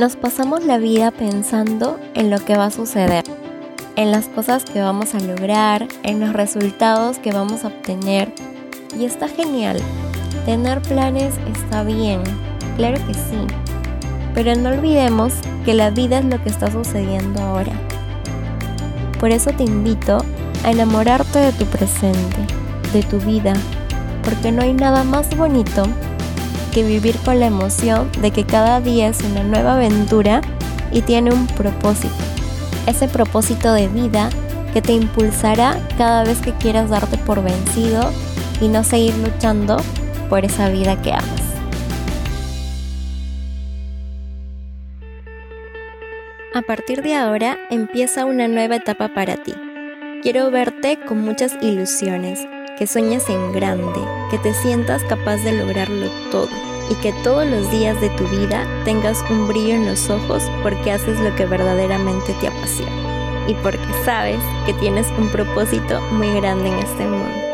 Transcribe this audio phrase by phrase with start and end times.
[0.00, 3.22] Nos pasamos la vida pensando en lo que va a suceder,
[3.96, 8.32] en las cosas que vamos a lograr, en los resultados que vamos a obtener.
[8.98, 9.78] Y está genial.
[10.46, 12.22] Tener planes está bien,
[12.78, 13.46] claro que sí.
[14.32, 15.34] Pero no olvidemos
[15.66, 17.74] que la vida es lo que está sucediendo ahora.
[19.20, 20.24] Por eso te invito
[20.64, 22.38] a enamorarte de tu presente,
[22.94, 23.52] de tu vida,
[24.24, 25.82] porque no hay nada más bonito
[26.70, 30.40] que vivir con la emoción de que cada día es una nueva aventura
[30.92, 32.14] y tiene un propósito.
[32.86, 34.30] Ese propósito de vida
[34.72, 38.10] que te impulsará cada vez que quieras darte por vencido
[38.60, 39.78] y no seguir luchando
[40.28, 41.40] por esa vida que amas.
[46.54, 49.54] A partir de ahora empieza una nueva etapa para ti.
[50.22, 52.46] Quiero verte con muchas ilusiones,
[52.80, 56.48] que sueñes en grande, que te sientas capaz de lograrlo todo
[56.88, 60.90] y que todos los días de tu vida tengas un brillo en los ojos porque
[60.90, 66.70] haces lo que verdaderamente te apasiona y porque sabes que tienes un propósito muy grande
[66.70, 67.49] en este mundo.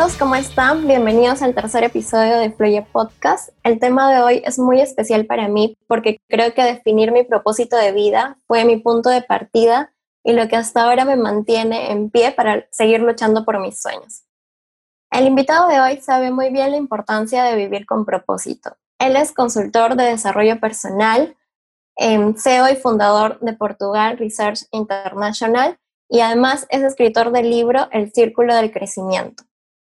[0.00, 0.86] Chicos, ¿cómo están?
[0.86, 3.50] Bienvenidos al tercer episodio de Fluye Podcast.
[3.62, 7.76] El tema de hoy es muy especial para mí porque creo que definir mi propósito
[7.76, 9.92] de vida fue mi punto de partida
[10.24, 14.22] y lo que hasta ahora me mantiene en pie para seguir luchando por mis sueños.
[15.10, 18.78] El invitado de hoy sabe muy bien la importancia de vivir con propósito.
[18.98, 21.36] Él es consultor de desarrollo personal,
[21.98, 28.54] CEO y fundador de Portugal Research International y además es escritor del libro El Círculo
[28.54, 29.44] del Crecimiento.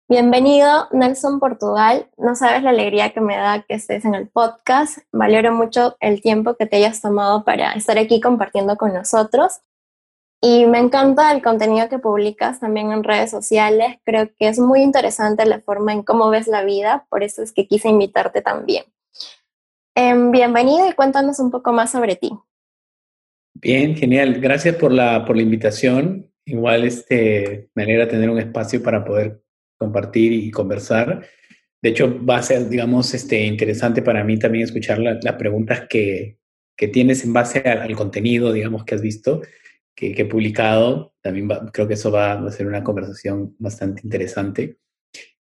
[0.08, 2.08] Bienvenido, Nelson Portugal.
[2.18, 4.98] No sabes la alegría que me da que estés en el podcast.
[5.12, 9.60] Valoro mucho el tiempo que te hayas tomado para estar aquí compartiendo con nosotros.
[10.42, 13.98] Y me encanta el contenido que publicas también en redes sociales.
[14.04, 17.52] Creo que es muy interesante la forma en cómo ves la vida, por eso es
[17.52, 18.84] que quise invitarte también.
[19.94, 22.32] Em, bienvenido y cuéntanos un poco más sobre ti.
[23.54, 24.40] Bien, genial.
[24.40, 26.28] Gracias por la, por la invitación.
[26.44, 29.42] Igual este, me alegra tener un espacio para poder
[29.82, 31.26] compartir y conversar.
[31.82, 36.38] De hecho, va a ser, digamos, este, interesante para mí también escuchar las preguntas que,
[36.76, 39.42] que, tienes en base al, contenido, digamos, que has visto,
[39.96, 41.12] que, he publicado.
[41.20, 44.78] También creo que eso va, a ser una conversación bastante interesante.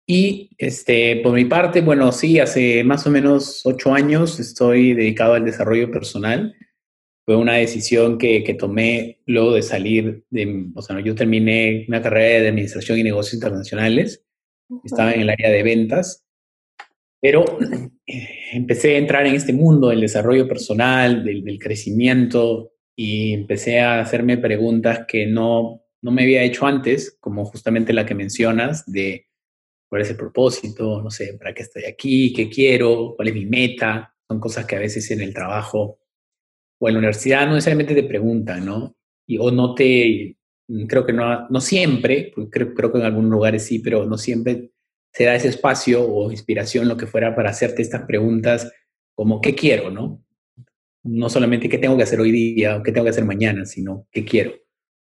[0.07, 5.35] Y este, por mi parte, bueno, sí, hace más o menos ocho años estoy dedicado
[5.35, 6.57] al desarrollo personal.
[7.25, 12.03] Fue una decisión que, que tomé luego de salir de, o sea, yo terminé una
[12.03, 14.24] carrera de administración y negocios internacionales
[14.85, 16.25] estaba en el área de ventas,
[17.21, 17.45] pero
[18.53, 24.39] empecé a entrar en este mundo del desarrollo personal, del, crecimiento, y empecé a hacerme
[24.39, 29.27] preguntas que no, no me había hecho antes, como justamente la que mencionas, de
[29.89, 33.47] cuál es el propósito, no sé, para qué estoy aquí, qué quiero, cuál es mi
[33.47, 34.15] meta.
[34.29, 36.01] Son cosas que a veces en el trabajo
[36.79, 38.97] o en la universidad no necesariamente te preguntan, ¿no?
[39.27, 40.37] Y, o no te,
[40.89, 44.71] creo que no, no siempre, creo, creo que en algunos lugares sí, pero no siempre
[45.13, 48.71] se da ese espacio o inspiración, lo que fuera, para hacerte estas preguntas
[49.15, 49.91] como ¿qué quiero?
[49.91, 50.25] ¿no?
[51.05, 54.07] No solamente qué tengo que hacer hoy día o qué tengo que hacer mañana, sino
[54.11, 54.53] qué quiero.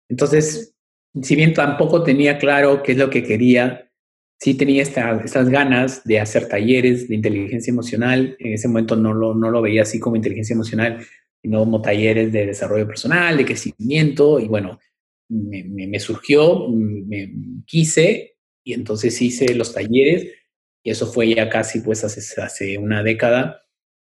[0.09, 0.75] Entonces,
[1.21, 3.89] si bien tampoco tenía claro qué es lo que quería,
[4.39, 8.35] sí tenía estas ganas de hacer talleres de inteligencia emocional.
[8.39, 11.05] En ese momento no lo, no lo veía así como inteligencia emocional,
[11.41, 14.79] sino como talleres de desarrollo personal, de crecimiento y bueno,
[15.29, 17.31] me, surgió, me
[17.65, 20.27] quise y entonces hice los talleres
[20.83, 23.63] y eso fue ya casi pues hace, hace una década.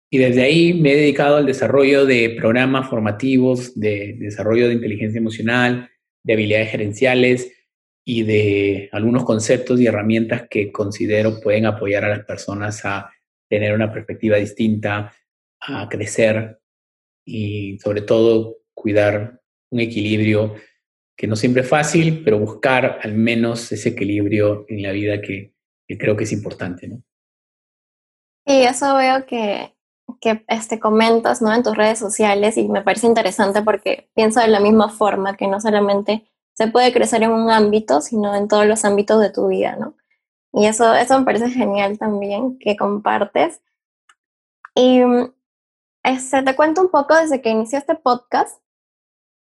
[0.09, 5.19] Y desde ahí me he dedicado al desarrollo de programas formativos, de, desarrollo de inteligencia
[5.19, 5.89] emocional,
[6.24, 7.51] de habilidades gerenciales
[8.06, 13.12] y de algunos conceptos y herramientas que considero pueden apoyar a las personas a
[13.50, 15.13] tener una perspectiva distinta,
[15.59, 16.59] a crecer
[17.25, 19.41] y sobre todo cuidar
[19.71, 20.56] un equilibrio
[21.21, 25.53] que no siempre es fácil, pero buscar al menos ese equilibrio en la vida que,
[25.88, 27.03] creo que es importante, ¿no?
[28.47, 29.75] Sí, eso veo que,
[30.19, 31.53] que este, comentas ¿no?
[31.53, 35.45] en tus redes sociales y me parece interesante porque pienso de la misma forma que
[35.45, 39.47] no solamente se puede crecer en un ámbito, sino en todos los ámbitos de tu
[39.47, 39.94] vida, ¿no?
[40.53, 43.62] Y eso, eso me parece genial también que compartes.
[44.74, 45.01] Y
[46.01, 48.59] este, te cuento un poco desde que inicié este podcast,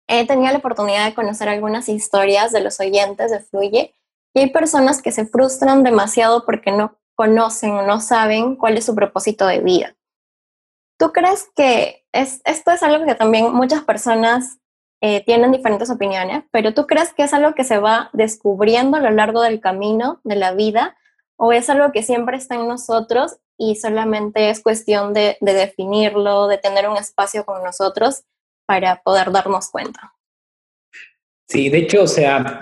[0.10, 3.94] he tenido la oportunidad de conocer algunas historias de los oyentes de Fluye
[4.34, 8.86] y hay personas que se frustran demasiado porque no conocen o no saben cuál es
[8.86, 9.96] su propósito de vida.
[10.98, 14.58] ¿Tú crees que es, esto es algo que también muchas personas
[15.02, 19.02] eh, tienen diferentes opiniones, pero tú crees que es algo que se va descubriendo a
[19.02, 20.98] lo largo del camino de la vida
[21.38, 26.48] o es algo que siempre está en nosotros y solamente es cuestión de, de definirlo,
[26.48, 28.24] de tener un espacio con nosotros
[28.69, 30.13] para poder darnos cuenta?
[31.48, 32.62] Sí, de hecho, o sea,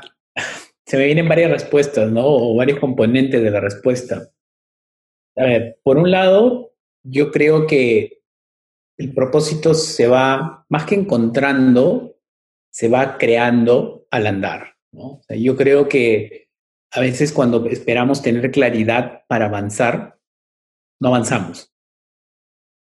[0.86, 2.26] se me vienen varias respuestas, ¿no?
[2.26, 4.32] O varios componentes de la respuesta.
[5.36, 6.72] A ver, por un lado,
[7.04, 8.22] yo creo que
[8.98, 12.16] el propósito se va, más que encontrando,
[12.72, 14.78] se va creando al andar.
[14.94, 15.20] ¿no?
[15.28, 16.48] yo creo que
[16.92, 20.18] a veces cuando esperamos tener claridad para avanzar,
[21.02, 21.74] no avanzamos.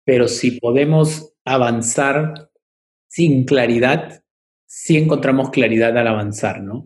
[0.06, 2.50] Pero si podemos avanzar
[3.14, 4.24] sin claridad,
[4.66, 6.86] sí encontramos claridad al avanzar, ¿no?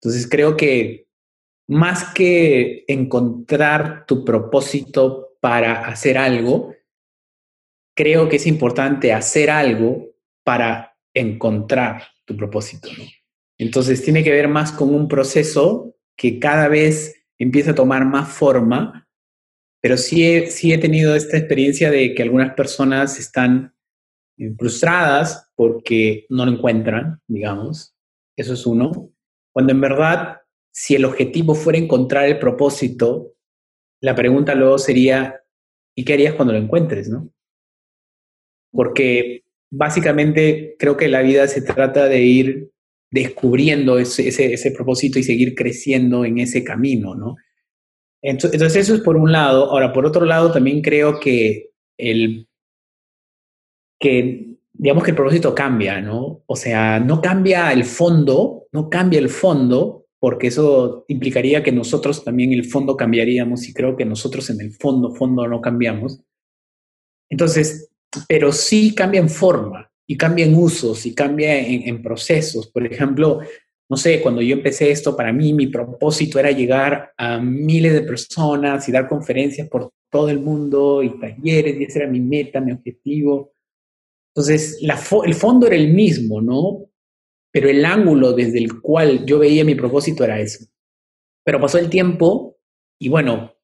[0.00, 1.08] Entonces creo que
[1.66, 6.72] más que encontrar tu propósito para hacer algo,
[7.96, 12.90] creo que es importante hacer algo para encontrar tu propósito.
[12.96, 13.04] ¿no?
[13.58, 18.28] Entonces tiene que ver más con un proceso que cada vez empieza a tomar más
[18.28, 19.08] forma,
[19.80, 23.74] pero sí he, sí he tenido esta experiencia de que algunas personas están
[24.56, 27.94] frustradas porque no lo encuentran, digamos.
[28.36, 29.10] Eso es uno.
[29.52, 30.38] Cuando en verdad,
[30.72, 33.34] si el objetivo fuera encontrar el propósito,
[34.00, 35.40] la pregunta luego sería,
[35.96, 37.30] ¿y qué harías cuando lo encuentres, no?
[38.72, 42.70] Porque básicamente creo que la vida se trata de ir
[43.10, 47.36] descubriendo ese, propósito y seguir creciendo en ese camino, ¿no?
[48.20, 49.70] Entonces, eso es por un lado.
[49.70, 52.48] Ahora, por otro lado, también creo que el
[54.00, 54.53] que
[54.84, 56.42] digamos que el propósito cambia, ¿no?
[56.44, 62.22] O sea, no cambia el fondo, no cambia el fondo, porque eso implicaría que nosotros
[62.22, 66.20] también el fondo cambiaríamos y creo que nosotros en el fondo, fondo no cambiamos.
[67.30, 67.88] Entonces,
[68.28, 72.66] pero sí cambia en forma y cambia en usos y cambia en, procesos.
[72.66, 73.40] Por ejemplo,
[73.88, 78.02] no sé, cuando yo empecé esto, para mí mi propósito era llegar a miles de
[78.02, 82.60] personas y dar conferencias por todo el mundo y talleres, y esa era mi meta,
[82.60, 83.53] mi objetivo.
[84.34, 86.90] Entonces, el fondo era el mismo, ¿no?
[87.52, 90.64] Pero el ángulo desde el cual yo veía mi propósito era eso.
[91.44, 92.58] Pero pasó el tiempo
[92.98, 93.54] y bueno,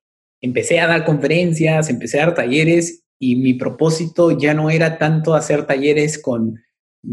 [0.40, 5.34] empecé a dar conferencias, empecé a dar talleres y mi propósito ya no era tanto
[5.34, 6.54] hacer talleres con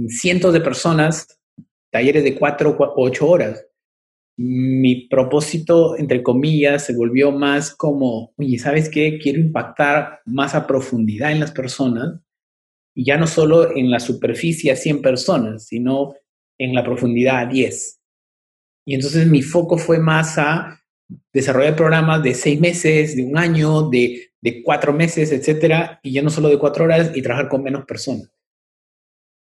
[0.07, 1.39] cientos de personas,
[1.92, 3.65] talleres de cuatro o ocho horas.
[4.38, 9.18] Mi propósito, entre comillas, se volvió más como, oye, ¿sabes qué?
[9.18, 12.21] Quiero impactar más a profundidad en las personas
[12.98, 16.16] y ya no solo en la superficie a 100 personas, sino
[16.58, 18.00] en la profundidad a 10.
[18.88, 20.82] Y entonces mi foco fue más a
[21.32, 26.22] desarrollar programas de seis meses, de un año, de de cuatro meses, etcétera, y ya
[26.22, 28.32] no solo de cuatro horas y trabajar con menos personas.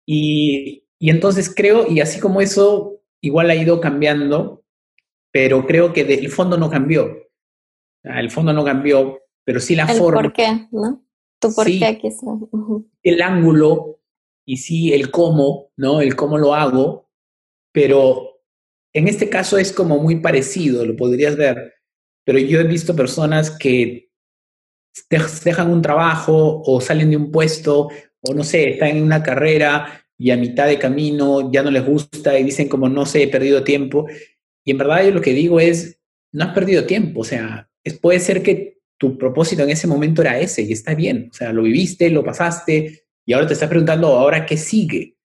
[0.07, 4.65] Y, y entonces creo, y así como eso, igual ha ido cambiando,
[5.31, 7.29] pero creo que el fondo no cambió.
[8.03, 10.23] El fondo no cambió, pero sí la el forma.
[10.23, 10.67] ¿Por qué?
[10.73, 11.05] ¿No?
[11.41, 12.09] ¿Tu por qué aquí
[13.03, 14.01] El ángulo
[14.45, 16.01] y sí el cómo, ¿no?
[16.01, 17.11] El cómo lo hago,
[17.73, 18.41] pero
[18.93, 21.75] en este caso es como muy parecido, lo podrías ver.
[22.25, 24.11] Pero yo he visto personas que
[25.45, 27.89] dejan un trabajo o salen de un puesto
[28.21, 31.87] o no sé, están en una carrera y a mitad de camino ya no les
[31.87, 34.07] gusta y dicen como no sé, he perdido tiempo.
[34.65, 36.01] Y en verdad yo lo que digo es,
[36.33, 40.23] no has perdido tiempo, o sea, es, puede ser que tu propósito en ese momento
[40.23, 43.69] era ese y está bien, o sea, lo viviste, lo pasaste y ahora te estás
[43.69, 45.17] preguntando, ahora qué sigue.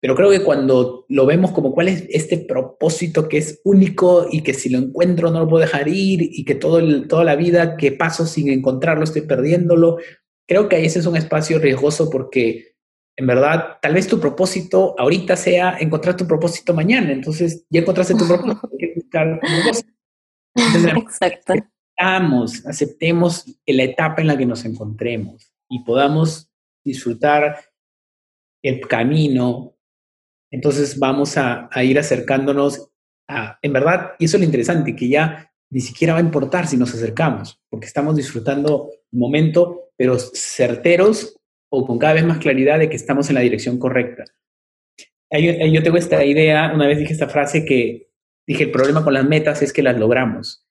[0.00, 4.42] Pero creo que cuando lo vemos como cuál es este propósito que es único y
[4.42, 7.76] que si lo encuentro no lo puedo dejar ir y que todo toda la vida
[7.76, 9.98] que paso sin encontrarlo estoy perdiéndolo,
[10.48, 12.76] creo que ese es un espacio riesgoso porque
[13.16, 17.12] en verdad tal vez tu propósito ahorita sea encontrar tu propósito mañana.
[17.12, 18.70] Entonces ya encontraste tu propósito,
[20.96, 21.54] Exacto.
[22.02, 26.50] Aceptamos, aceptemos la etapa en la que nos encontremos y podamos
[26.82, 27.60] disfrutar
[28.62, 29.76] el camino,
[30.50, 32.90] entonces vamos a, ir acercándonos
[33.28, 36.66] a, en verdad, y eso es lo interesante, que ya ni siquiera va a importar
[36.66, 41.38] si nos acercamos, porque estamos disfrutando el momento, pero certeros
[41.70, 44.24] o con cada vez más claridad de que estamos en la dirección correcta.
[45.30, 48.08] Yo tengo esta idea, una vez dije esta frase que
[48.46, 50.66] dije, el problema con las metas es que las logramos.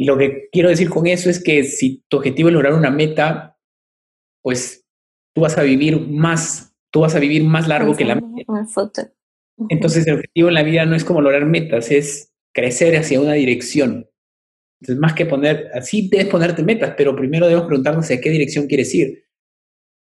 [0.00, 2.90] Y lo que quiero decir con eso es que si tu objetivo es lograr una
[2.90, 3.58] meta,
[4.42, 4.86] pues
[5.34, 8.50] tú vas a vivir más tú vas a vivir más largo que la meta.
[9.68, 13.34] Entonces el objetivo en la vida no es como lograr metas, es crecer hacia una
[13.34, 14.08] dirección.
[14.80, 18.68] Entonces, más que poner, así debes ponerte metas, pero primero debemos preguntarnos a qué dirección
[18.68, 19.24] quieres ir.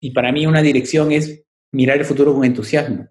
[0.01, 3.09] Y para mí una dirección es mirar el futuro con entusiasmo.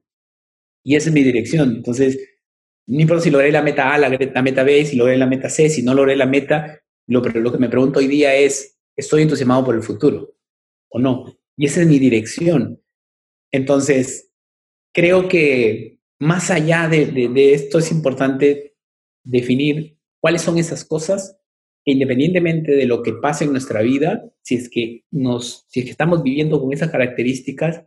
[0.85, 1.75] Y esa es mi dirección.
[1.75, 2.36] Entonces,
[2.87, 5.69] no importa si logré la meta A, la, meta B, si logré la meta C,
[5.69, 9.75] si no logré la meta, lo, que me pregunto hoy día es, ¿estoy entusiasmado por
[9.75, 10.35] el futuro
[10.89, 11.25] o no?
[11.57, 12.81] Y esa es mi dirección.
[13.51, 14.31] Entonces,
[14.93, 18.77] creo que más allá de, esto es importante
[19.23, 21.37] definir cuáles son esas cosas
[21.83, 26.23] que independientemente de lo que pase en nuestra vida, si es que, nos, si estamos
[26.23, 27.83] viviendo con esas características,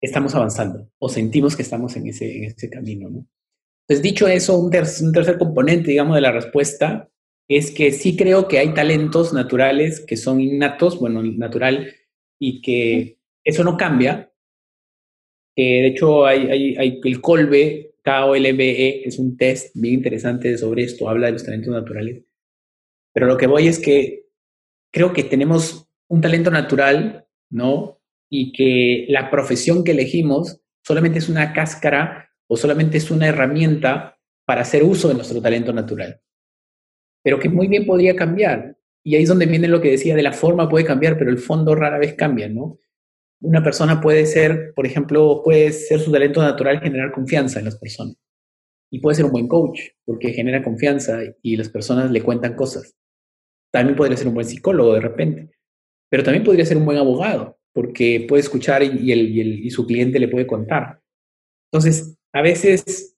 [0.00, 3.08] estamos avanzando o sentimos que estamos en ese, en ese camino.
[3.08, 3.28] ¿no?
[3.86, 7.10] Entonces, dicho eso, un, un tercer componente, digamos, de la respuesta
[7.48, 11.92] es que sí creo que hay talentos naturales que son innatos, bueno, natural,
[12.40, 14.32] y que eso no cambia.
[15.56, 21.32] de hecho, hay el Colbe, K-O-L-B-E, es un test bien interesante sobre esto, habla de
[21.32, 22.24] los talentos naturales.
[23.12, 24.26] Pero lo que voy es que
[24.92, 28.00] creo que tenemos un talento natural, ¿no?
[28.30, 34.18] Y que la profesión que elegimos solamente es una cáscara o solamente es una herramienta
[34.46, 36.20] para hacer uso de nuestro talento natural
[37.24, 38.76] pero que muy bien podría cambiar.
[39.02, 41.38] Y ahí es donde viene lo que decía de la forma puede cambiar, pero el
[41.38, 42.78] fondo rara vez cambia, ¿no?
[43.40, 47.78] Una persona puede ser, por ejemplo, puede ser su talento natural generar confianza en las
[47.78, 48.16] personas.
[48.90, 52.94] Y puede ser un buen coach, porque genera confianza y las personas le cuentan cosas.
[53.72, 55.50] También podría ser un buen psicólogo de repente,
[56.10, 60.20] pero también podría ser un buen abogado, porque puede escuchar y, el, y, su cliente
[60.20, 61.00] le puede contar.
[61.72, 63.16] Entonces, a veces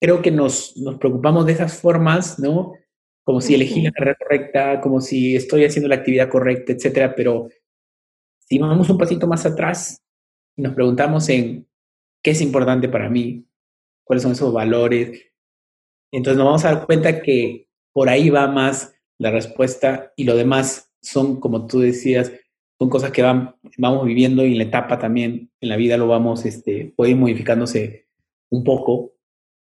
[0.00, 2.72] creo que nos, nos preocupamos de esas formas, ¿no?
[3.26, 7.48] como si elegí la carrera correcta, como si estoy haciendo la actividad correcta, etcétera, pero
[8.38, 10.00] si vamos un pasito más atrás
[10.56, 11.66] y nos preguntamos en
[12.22, 13.44] qué es importante para mí,
[14.04, 15.20] cuáles son esos valores,
[16.12, 20.36] entonces nos vamos a dar cuenta que por ahí va más la respuesta y lo
[20.36, 22.32] demás son, como tú decías,
[22.78, 26.06] son cosas que van, vamos viviendo y en la etapa también, en la vida lo
[26.06, 28.05] vamos, este, puede ir modificándose
[28.50, 29.12] un poco,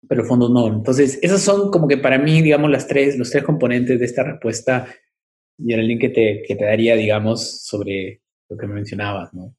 [0.09, 0.67] pero el fondo no.
[0.69, 4.25] Entonces, esos son como que para mí, digamos, las tres, los tres componentes de esta
[4.25, 4.87] respuesta
[5.59, 9.55] y el link que te, que te daría, digamos, sobre lo que me mencionabas, ¿no?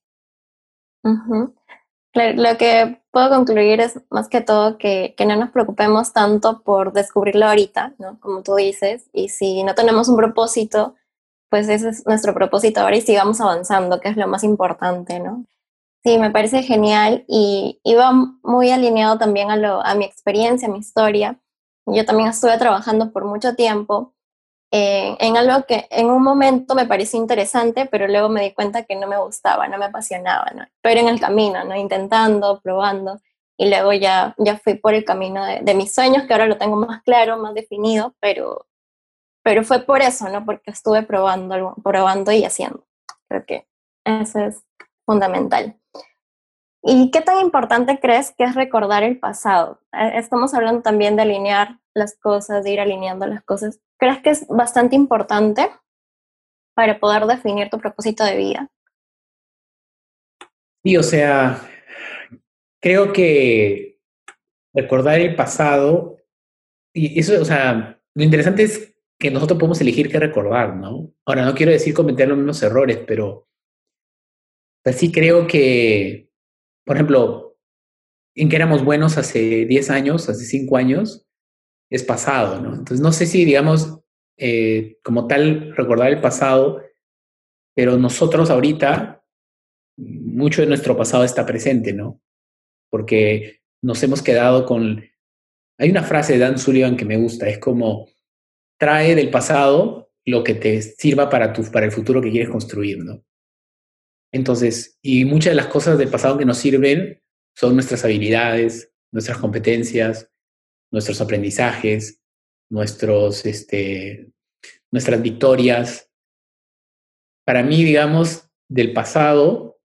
[2.13, 6.93] lo que puedo concluir es más que todo que, que, no nos preocupemos tanto por
[6.93, 8.19] descubrirlo ahorita, ¿no?
[8.19, 10.95] Como tú dices, y si no tenemos un propósito,
[11.49, 15.45] pues ese es nuestro propósito ahora y sigamos avanzando, que es lo más importante, ¿no?
[16.03, 20.67] Sí, me parece genial y, iba va muy alineado también a, lo, a mi experiencia,
[20.67, 21.39] a mi historia.
[21.85, 24.13] Yo también estuve trabajando por mucho tiempo
[24.71, 28.83] eh, en algo que en un momento me pareció interesante, pero luego me di cuenta
[28.83, 30.65] que no me gustaba, no me apasionaba, ¿no?
[30.81, 31.75] Pero en el camino, ¿no?
[31.75, 33.21] Intentando, probando
[33.57, 36.57] y luego ya, ya fui por el camino de, de, mis sueños, que ahora lo
[36.57, 38.65] tengo más claro, más definido, pero,
[39.43, 40.43] pero fue por eso, ¿no?
[40.45, 42.85] Porque estuve probando, probando y haciendo.
[43.29, 43.67] Creo que
[44.05, 44.63] eso es
[45.05, 45.77] fundamental.
[46.85, 49.79] ¿Y qué tan importante crees que es recordar el pasado?
[49.93, 53.79] Eh, estamos hablando también de alinear las cosas, de ir alineando las cosas.
[53.97, 55.69] ¿Crees que es bastante importante
[56.75, 58.69] para poder definir tu propósito de vida?
[60.83, 61.61] Sí, o sea,
[62.81, 64.01] creo que
[64.73, 66.17] recordar el pasado,
[66.93, 71.13] y eso, o sea, lo interesante es que nosotros podemos elegir qué recordar, ¿no?
[71.25, 73.47] Ahora, no quiero decir cometer los mismos errores, pero
[74.91, 76.22] sí creo que
[76.85, 77.57] por ejemplo,
[78.35, 81.27] en que éramos buenos hace 10 años, hace 5 años,
[81.89, 82.69] es pasado, ¿no?
[82.69, 83.99] Entonces, no sé si, digamos,
[84.37, 86.81] eh, como tal, recordar el pasado,
[87.75, 89.23] pero nosotros ahorita,
[89.97, 92.19] mucho de nuestro pasado está presente, ¿no?
[92.89, 95.03] Porque nos hemos quedado con...
[95.77, 98.07] Hay una frase de Dan Sullivan que me gusta, es como,
[98.79, 103.03] trae del pasado lo que te sirva para, tu, para el futuro que quieres construir,
[103.03, 103.23] ¿no?
[104.33, 107.21] Entonces, y muchas de las cosas del pasado que nos sirven
[107.55, 110.27] son nuestras habilidades, nuestras competencias,
[110.91, 112.19] nuestros aprendizajes,
[112.69, 114.31] nuestros, este,
[114.91, 116.09] nuestras victorias.
[117.45, 119.79] Para mí, digamos, del pasado,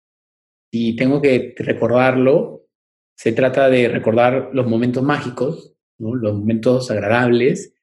[0.72, 2.66] y tengo que recordarlo,
[3.18, 7.74] se trata de recordar los momentos mágicos, los momentos agradables,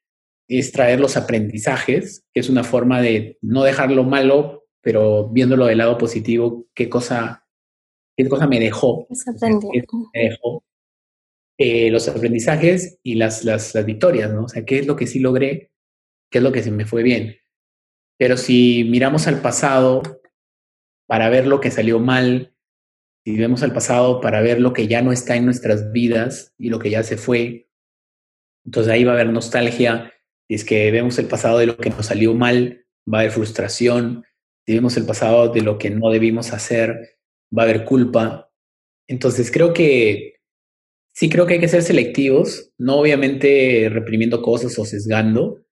[0.48, 5.65] es traer los aprendizajes, que es una forma de no dejar lo malo pero viéndolo
[5.65, 7.44] del lado positivo, qué cosa,
[8.15, 9.08] qué cosa me dejó.
[10.13, 10.63] me dejó
[11.58, 14.44] eh, los aprendizajes y las, las, las, victorias, ¿no?
[14.44, 15.72] O sea, qué es lo que sí logré,
[16.30, 17.36] qué es lo que se me fue bien.
[18.20, 20.04] Pero si miramos al pasado
[21.08, 22.56] para ver lo que salió mal,
[23.24, 26.70] si vemos al pasado para ver lo que ya no está en nuestras vidas y
[26.70, 27.72] lo que ya se fue,
[28.63, 30.13] entonces ahí va a haber nostalgia
[30.48, 33.32] Si es que vemos el pasado de lo que nos salió mal, va a haber
[33.32, 34.24] frustración.
[34.66, 37.20] Si vemos el pasado de lo que no debimos hacer,
[37.56, 38.52] va a haber culpa.
[39.08, 40.36] Entonces creo que
[41.14, 45.64] sí creo que hay que ser selectivos, no obviamente reprimiendo cosas o sesgando,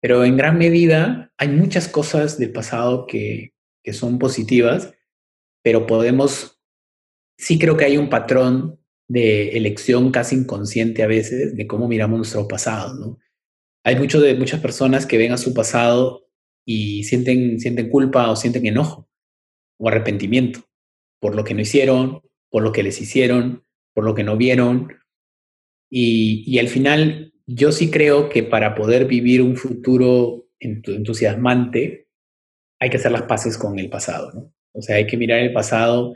[0.00, 3.52] pero en gran medida hay muchas cosas del pasado que,
[3.82, 4.94] que son positivas,
[5.62, 6.60] pero podemos,
[7.36, 8.78] sí creo que hay un patrón
[9.08, 13.18] de elección casi inconsciente a veces de cómo miramos nuestro pasado, ¿no?
[13.84, 16.27] Hay mucho de, muchas personas que ven a su pasado
[16.70, 19.08] y sienten, sienten culpa o sienten enojo
[19.78, 20.60] o arrepentimiento
[21.18, 22.20] por lo que no hicieron,
[22.50, 24.92] por lo que les hicieron, por lo que no vieron.
[25.90, 32.08] Y, y al final yo sí creo que para poder vivir un futuro entusiasmante
[32.78, 34.52] hay que hacer las paces con el pasado, ¿no?
[34.72, 36.12] O sea, hay que mirar el pasado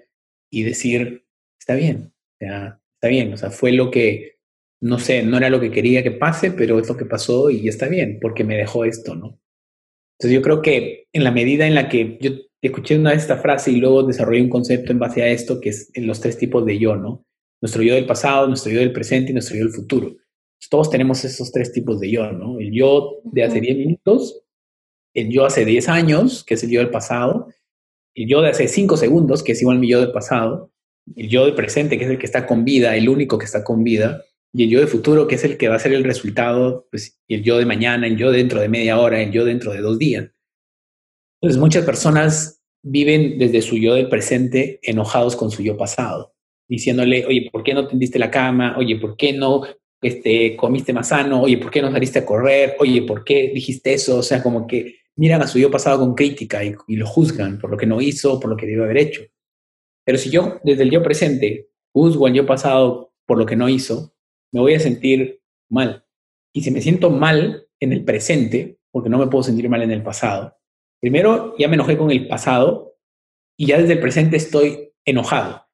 [0.51, 1.25] y decir,
[1.59, 4.37] está bien, está bien, o sea, fue lo que,
[4.83, 7.69] no sé, no era lo que quería que pase, pero es lo que pasó y
[7.69, 9.42] está bien, porque me dejó esto, ¿no?
[10.23, 13.39] Entonces yo creo que en la medida en la que yo escuché una vez esta
[13.39, 16.39] frase y luego desarrollé un concepto en base a esto, que es en los tres
[16.39, 17.25] tipos de yo, ¿no?
[17.61, 20.17] Nuestro yo del pasado, nuestro yo del presente y nuestro yo del futuro
[20.69, 22.59] todos tenemos esos tres tipos de yo, ¿no?
[22.59, 24.43] El yo de hace 10 minutos,
[25.15, 27.49] el yo hace 10 años, que es el yo del pasado,
[28.15, 30.71] el yo de hace 5 segundos, que es igual mi yo del pasado,
[31.17, 33.65] el yo del presente, que es el que está con vida, el único que está
[33.65, 36.05] con vida, y el yo del futuro, que es el que va a ser el
[36.05, 39.45] resultado, pues, y el yo de mañana, el yo dentro de media hora, el yo
[39.45, 40.31] dentro de dos días.
[41.41, 46.35] Entonces, muchas personas viven desde su yo del presente enojados con su yo pasado,
[46.69, 48.77] diciéndole, oye, ¿por qué no tendiste la cama?
[48.79, 49.63] Oye, ¿por qué no
[50.03, 52.77] este, comiste más sano, oye, ¿por qué no saliste a correr?
[52.81, 54.19] Oye, ¿por qué dijiste eso?
[54.19, 57.71] O sea, como que miran a su yo pasado con crítica y, lo juzgan por
[57.71, 59.23] lo que no hizo, por lo que debió haber hecho.
[60.05, 63.69] Pero si yo, desde el yo presente, juzgo al yo pasado por lo que no
[63.69, 64.12] hizo,
[64.53, 66.05] me voy a sentir mal.
[66.55, 69.91] Y si me siento mal en el presente, porque no me puedo sentir mal en
[69.91, 70.57] el pasado,
[71.01, 72.97] primero ya me enojé con el pasado
[73.57, 75.67] y ya desde el presente estoy enojado.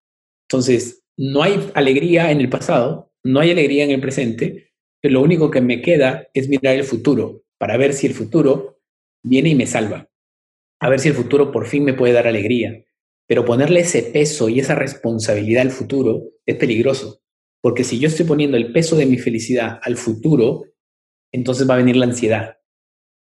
[0.49, 5.23] Entonces, no hay alegría en el pasado, no hay alegría en el presente, pero lo
[5.23, 8.81] único que me queda es mirar el futuro para ver si el futuro
[9.23, 10.09] viene y me salva.
[10.81, 12.85] A ver si el futuro por fin me puede dar alegría.
[13.27, 17.21] Pero ponerle ese peso y esa responsabilidad al futuro es peligroso,
[17.61, 20.65] porque si yo estoy poniendo el peso de mi felicidad al futuro,
[21.33, 22.59] entonces va a venir la ansiedad,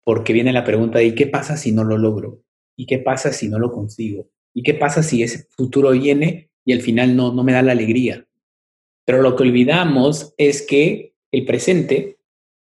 [0.04, 2.42] porque viene la pregunta de qué pasa si no lo logro?
[2.76, 4.30] ¿Y qué pasa si no lo consigo?
[4.54, 7.72] ¿Y qué pasa si ese futuro viene y al final no, no me da la
[7.72, 8.26] alegría?
[9.04, 12.18] Pero lo que olvidamos es que el presente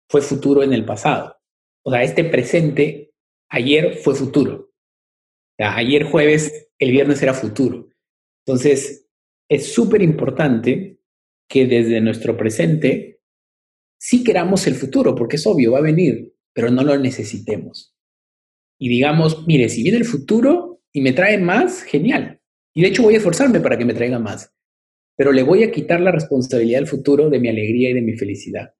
[0.09, 1.37] fue futuro en el pasado.
[1.83, 3.13] O sea, este presente
[3.49, 4.71] ayer fue futuro.
[5.51, 7.89] O sea, ayer jueves, el viernes era futuro.
[8.45, 9.07] Entonces,
[9.49, 10.98] es súper importante
[11.49, 13.19] que desde nuestro presente
[13.99, 17.93] sí queramos el futuro, porque es obvio, va a venir, pero no lo necesitemos.
[18.79, 22.39] Y digamos, mire, si viene el futuro y me trae más, genial.
[22.73, 24.53] Y de hecho voy a esforzarme para que me traiga más
[25.19, 28.13] pero le voy a quitar la responsabilidad al futuro de mi alegría y de mi
[28.13, 28.73] felicidad.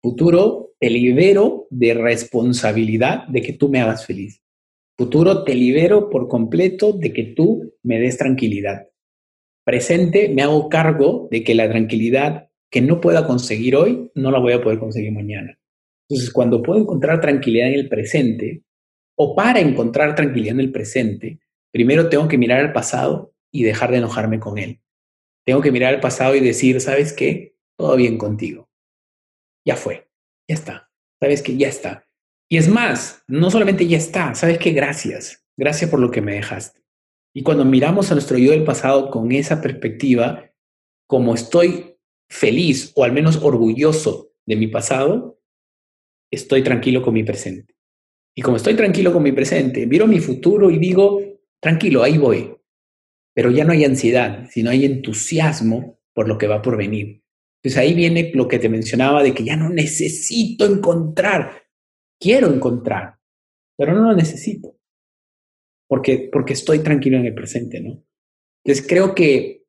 [0.00, 4.40] Futuro, te libero de responsabilidad de que tú me hagas feliz.
[4.96, 8.90] Futuro, te libero por completo de que tú me des tranquilidad.
[9.64, 14.38] Presente, me hago cargo de que la tranquilidad que no pueda conseguir hoy, no la
[14.38, 15.58] voy a poder conseguir mañana.
[16.08, 18.64] Entonces, cuando puedo encontrar tranquilidad en el presente,
[19.14, 23.90] o para encontrar tranquilidad en el presente, primero tengo que mirar al pasado y dejar
[23.90, 24.80] de enojarme con él.
[25.44, 27.56] Tengo que mirar al pasado y decir, ¿sabes qué?
[27.76, 28.70] Todo bien contigo.
[29.64, 30.08] Ya fue,
[30.48, 30.90] ya está.
[31.20, 31.56] ¿Sabes qué?
[31.56, 32.08] Ya está.
[32.48, 34.72] Y es más, no solamente ya está, ¿sabes qué?
[34.72, 35.44] Gracias.
[35.56, 36.81] Gracias por lo que me dejaste.
[37.34, 40.50] Y cuando miramos a nuestro yo del pasado con esa perspectiva,
[41.06, 41.96] como estoy
[42.28, 45.38] feliz o al menos orgulloso de mi pasado,
[46.30, 47.74] estoy tranquilo con mi presente.
[48.34, 51.20] Y como estoy tranquilo con mi presente, miro mi futuro y digo,
[51.60, 52.54] tranquilo, ahí voy
[53.34, 57.22] pero ya no hay ansiedad, sino hay entusiasmo por lo que va por venir.
[57.62, 61.62] Entonces ahí viene lo que te mencionaba de que ya no necesito encontrar,
[62.20, 63.18] quiero encontrar,
[63.76, 64.76] pero no lo necesito,
[65.92, 68.02] porque, porque estoy tranquilo en el presente, ¿no?
[68.64, 69.66] Entonces creo que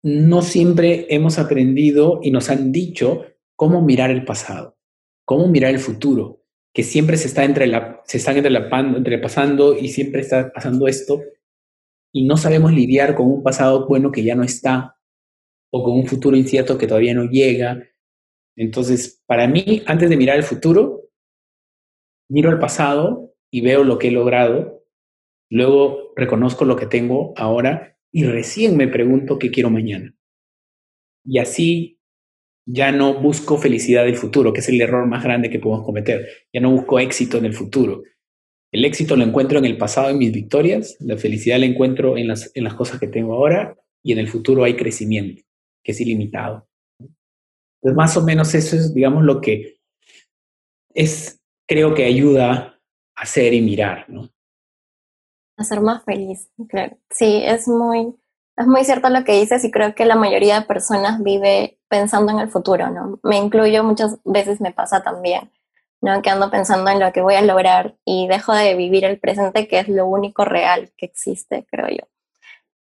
[0.00, 3.26] no siempre hemos aprendido y nos han dicho
[3.56, 4.78] cómo mirar el pasado,
[5.24, 10.20] cómo mirar el futuro, que siempre se está entre la, se están entrepasando y siempre
[10.20, 11.20] está pasando esto
[12.12, 14.96] y no sabemos lidiar con un pasado bueno que ya no está
[15.72, 17.82] o con un futuro incierto que todavía no llega.
[18.54, 21.10] Entonces, para mí, antes de mirar el futuro,
[22.30, 24.75] miro el pasado y veo lo que he logrado,
[25.50, 30.14] luego reconozco lo que tengo ahora y recién me pregunto qué quiero mañana.
[31.24, 31.98] Y así
[32.66, 36.28] ya no busco felicidad del futuro, que es el error más grande que podemos cometer.
[36.52, 38.02] Ya no busco éxito en el futuro.
[38.72, 42.28] El éxito lo encuentro en el pasado, en mis victorias, la felicidad la encuentro en
[42.28, 45.42] las, en las cosas que tengo ahora y en el futuro hay crecimiento,
[45.84, 46.68] que es ilimitado.
[46.98, 49.78] Entonces, más o menos eso es, digamos, lo que
[50.92, 52.80] es, creo que ayuda
[53.14, 54.30] a ser y mirar, ¿no?
[55.56, 56.96] A ser más feliz, claro.
[57.10, 58.14] Sí, es muy,
[58.56, 62.32] es muy cierto lo que dices y creo que la mayoría de personas vive pensando
[62.32, 63.18] en el futuro, ¿no?
[63.22, 65.50] Me incluyo, muchas veces me pasa también,
[66.00, 66.20] ¿no?
[66.22, 69.68] Que ando pensando en lo que voy a lograr y dejo de vivir el presente,
[69.68, 72.06] que es lo único real que existe, creo yo.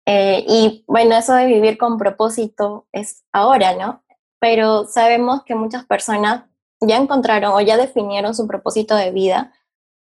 [0.06, 4.04] Eh, y bueno, eso de vivir con propósito es ahora, ¿no?
[4.40, 6.46] Pero sabemos que muchas personas
[6.80, 9.54] ya encontraron o ya definieron su propósito de vida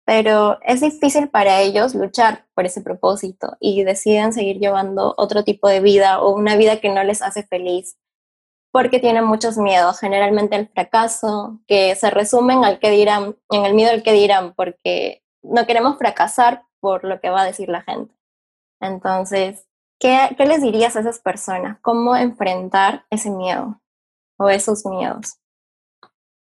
[0.05, 5.67] pero es difícil para ellos luchar por ese propósito y deciden seguir llevando otro tipo
[5.67, 7.97] de vida o una vida que no les hace feliz
[8.71, 13.73] porque tienen muchos miedos, generalmente el fracaso, que se resumen al que dirán, en el
[13.73, 17.81] miedo al que dirán, porque no queremos fracasar por lo que va a decir la
[17.81, 18.15] gente.
[18.79, 19.67] Entonces,
[19.99, 21.79] ¿qué, qué les dirías a esas personas?
[21.81, 23.81] ¿Cómo enfrentar ese miedo
[24.39, 25.35] o esos miedos?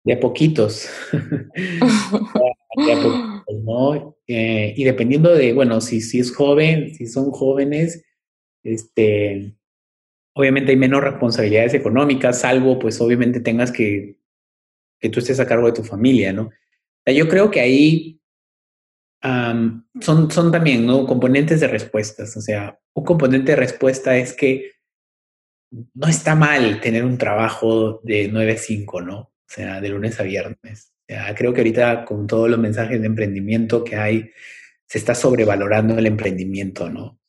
[0.04, 0.88] De a poquitos.
[3.64, 4.16] ¿no?
[4.26, 8.04] Eh, y dependiendo de, bueno, si, si es joven, si son jóvenes,
[8.62, 9.56] este,
[10.34, 14.18] obviamente hay menos responsabilidades económicas, salvo pues obviamente tengas que,
[15.00, 16.50] que tú estés a cargo de tu familia, ¿no?
[17.06, 18.20] yo creo que ahí
[19.22, 21.06] son, son también, ¿no?
[21.06, 24.72] Componentes de respuestas, o sea, un componente de respuesta es que
[25.70, 29.18] no está mal tener un trabajo de 9 a 5, ¿no?
[29.20, 30.95] O sea, de lunes a viernes
[31.36, 34.30] creo que ahorita con todos los mensajes de emprendimiento que hay,
[34.86, 37.20] se está sobrevalorando el emprendimiento, ¿no?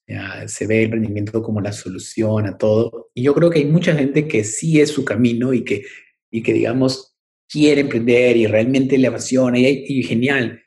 [0.47, 3.09] se ve el emprendimiento como la solución a todo.
[3.13, 5.83] Y yo creo que hay mucha gente que sí es su camino y que,
[6.31, 7.17] y que digamos,
[7.49, 10.63] quiere emprender y realmente le apasiona y, y genial.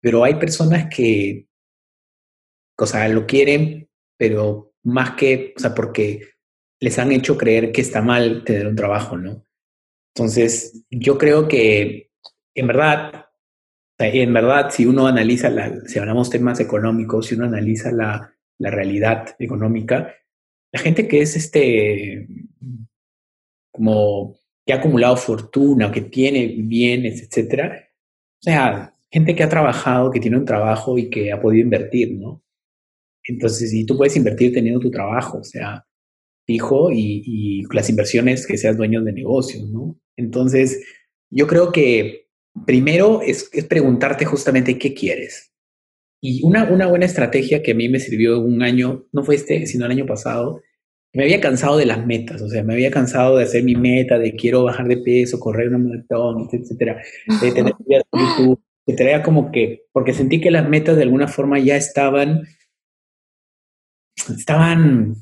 [0.00, 1.48] Pero hay personas que,
[2.78, 6.28] o sea, lo quieren, pero más que, o sea, porque
[6.80, 9.44] les han hecho creer que está mal tener un trabajo, ¿no?
[10.14, 12.10] Entonces, yo creo que
[12.56, 13.26] en verdad,
[13.98, 18.70] en verdad, si uno analiza, la, si hablamos temas económicos, si uno analiza la, la
[18.70, 20.14] realidad económica,
[20.72, 22.26] la gente que es este,
[23.70, 27.88] como que ha acumulado fortuna, que tiene bienes, etcétera,
[28.40, 32.14] o sea, gente que ha trabajado, que tiene un trabajo y que ha podido invertir,
[32.18, 32.42] ¿no?
[33.24, 35.86] Entonces, si tú puedes invertir teniendo tu trabajo, o sea,
[36.46, 39.98] fijo y, y las inversiones que seas dueño de negocios, ¿no?
[40.16, 40.82] Entonces,
[41.30, 42.25] yo creo que
[42.64, 45.52] Primero es, preguntarte justamente qué quieres.
[46.22, 49.66] Y una, una buena estrategia que a mí me sirvió un año, no fue este,
[49.66, 50.62] sino el año pasado,
[51.12, 54.18] me había cansado de las metas, o sea, me había cansado de hacer mi meta,
[54.18, 57.02] de quiero bajar de peso, correr una maratón, etcétera,
[57.40, 57.74] de tener
[58.12, 58.60] YouTube,
[58.94, 62.42] traía como que, porque sentí que las metas de alguna forma ya estaban,
[64.28, 65.14] estaban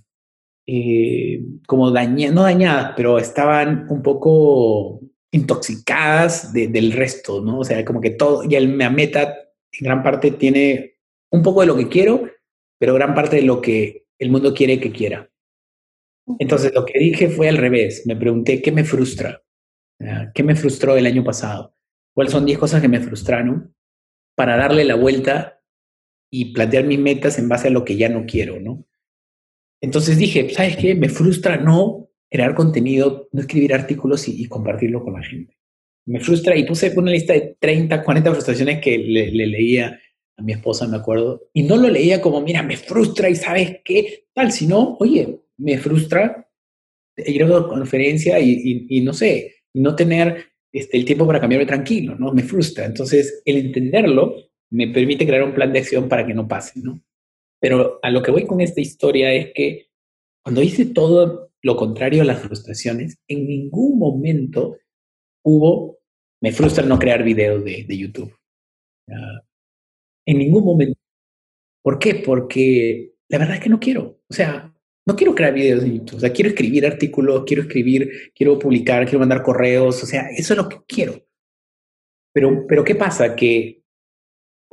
[0.66, 5.00] eh, como dañadas, no dañadas, pero estaban un poco
[5.34, 7.58] intoxicadas del resto, ¿no?
[7.58, 9.34] O sea, como que todo, ya el, meta
[9.72, 10.98] en gran parte tiene
[11.30, 12.30] un poco de lo que quiero,
[12.78, 15.28] pero gran parte de lo que el mundo quiere que quiera.
[16.38, 18.04] Entonces, lo que dije fue al revés.
[18.06, 19.42] Me pregunté, ¿qué me frustra?
[20.34, 21.74] ¿Qué me frustró el año pasado?
[22.14, 23.74] ¿Cuáles son 10 cosas que me frustraron?
[24.36, 25.60] Para darle la vuelta
[26.30, 28.86] y plantear mis metas en base a lo que ya no quiero, ¿no?
[29.80, 30.94] Entonces dije, ¿sabes qué?
[30.94, 32.03] Me frustra no
[32.34, 35.56] crear contenido, no escribir artículos y, compartirlo con la gente.
[36.04, 40.00] Me frustra y puse una lista de 30, 40 frustraciones que le, leía
[40.36, 43.78] a mi esposa, me acuerdo, y no lo leía como, mira, me frustra y sabes
[43.84, 46.50] qué, tal, sino, oye, me frustra
[47.18, 51.66] ir a una conferencia y, y, no sé, no tener este, el tiempo para cambiarme
[51.66, 52.32] tranquilo, ¿no?
[52.32, 52.84] Me frustra.
[52.84, 54.34] Entonces, el entenderlo
[54.70, 57.00] me permite crear un plan de acción para que no pase, ¿no?
[57.60, 59.86] Pero a lo que voy con esta historia es que
[60.42, 64.76] cuando hice todo lo contrario a las frustraciones, en ningún momento
[65.42, 65.98] hubo,
[66.42, 68.36] me frustra no crear videos de, YouTube.
[70.26, 70.98] en ningún momento.
[71.82, 72.16] ¿Por qué?
[72.16, 74.20] Porque la verdad es que no quiero.
[74.28, 74.74] O sea,
[75.06, 76.16] no quiero crear videos de YouTube.
[76.16, 80.02] O sea, quiero escribir artículos, quiero escribir, quiero publicar, quiero mandar correos.
[80.02, 81.26] O sea, eso es lo que quiero.
[82.34, 83.34] Pero, pero ¿qué pasa?
[83.34, 83.83] Que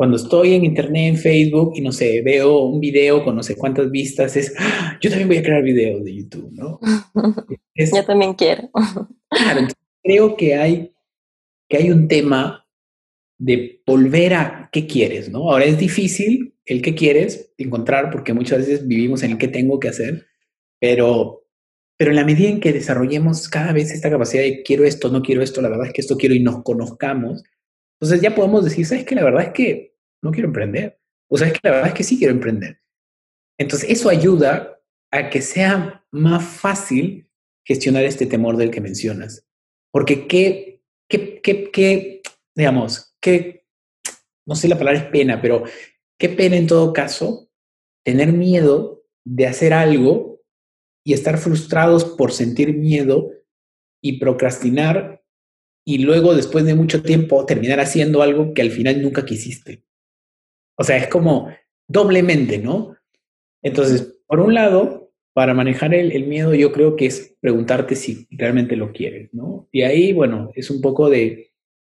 [0.02, 3.56] cuando estoy en internet, en Facebook, y no sé, veo un video con no sé
[3.56, 4.98] cuántas vistas, es, ¡Ah!
[5.00, 6.80] yo también voy a crear videos de YouTube, ¿no?
[7.76, 8.72] yo también quiero.
[9.30, 9.68] claro,
[10.02, 10.92] creo que hay,
[11.70, 12.68] que hay un tema
[13.38, 15.52] de volver a qué quieres, ¿no?
[15.52, 19.80] Ahora es difícil el qué quieres encontrar porque muchas veces vivimos en el que tengo
[19.80, 20.26] que hacer,
[20.80, 21.46] pero,
[21.96, 25.22] Pero en la medida en que desarrollemos cada vez esta capacidad de quiero esto, no
[25.22, 27.44] quiero esto, la verdad es que esto quiero y nos conozcamos,
[28.00, 29.90] entonces ya podemos decir, ¿sabes que La verdad es que
[30.22, 31.00] no quiero emprender.
[31.30, 32.82] O sabes que la verdad es que sí quiero emprender.
[33.58, 34.80] Entonces eso ayuda
[35.12, 37.30] a que sea más fácil
[37.66, 39.46] gestionar este temor del que mencionas.
[39.92, 42.22] Porque qué, qué, qué, qué
[42.56, 43.66] digamos, qué,
[44.46, 45.64] no sé la palabra es pena, pero
[46.20, 47.50] qué pena en todo caso
[48.04, 50.42] tener miedo de hacer algo
[51.04, 53.32] y estar frustrados por sentir miedo
[54.04, 55.24] y procrastinar
[55.86, 59.84] y luego después de mucho tiempo terminar haciendo algo que al final nunca quisiste.
[60.82, 61.48] O sea, es como
[61.88, 62.96] doblemente, ¿no?
[63.62, 68.76] Entonces, por un lado, para manejar el, miedo yo creo que es preguntarte si realmente
[68.76, 69.70] lo quieres, ¿no?
[69.72, 71.52] Y ahí, bueno, es un poco de,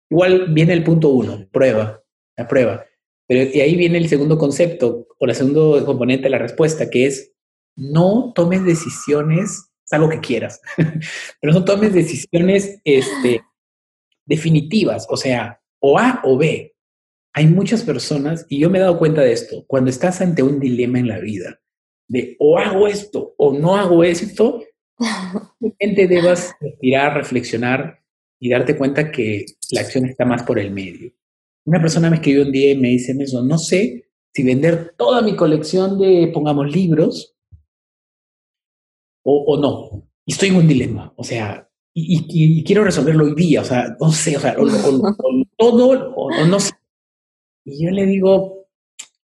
[0.07, 2.03] igual viene el punto uno, prueba,
[2.37, 2.85] la prueba.
[3.27, 7.07] Pero y ahí viene el segundo concepto o el segundo componente de la respuesta, que
[7.07, 7.33] es
[7.75, 10.61] no tomes decisiones, algo que quieras,
[11.41, 13.41] pero no tomes decisiones este,
[14.27, 16.74] definitivas, o sea, o A o B.
[17.37, 20.57] Hay muchas personas, y yo me he dado cuenta de esto, cuando estás ante un
[20.57, 21.59] dilema en la vida,
[22.07, 24.63] de o hago esto o no hago esto,
[25.79, 27.99] gente debas respirar, reflexionar
[28.39, 31.11] y darte cuenta que la acción está más por el medio.
[31.65, 35.21] Una persona me escribió un día y me dice eso, no sé si vender toda
[35.21, 37.35] mi colección de, pongamos, libros
[39.25, 40.07] o, no.
[40.25, 44.09] Y estoy en un dilema, o sea, y, quiero resolverlo hoy día, o sea, no
[44.09, 46.71] sé, o sea, o, todo o no sé.
[47.65, 48.67] Y yo le digo,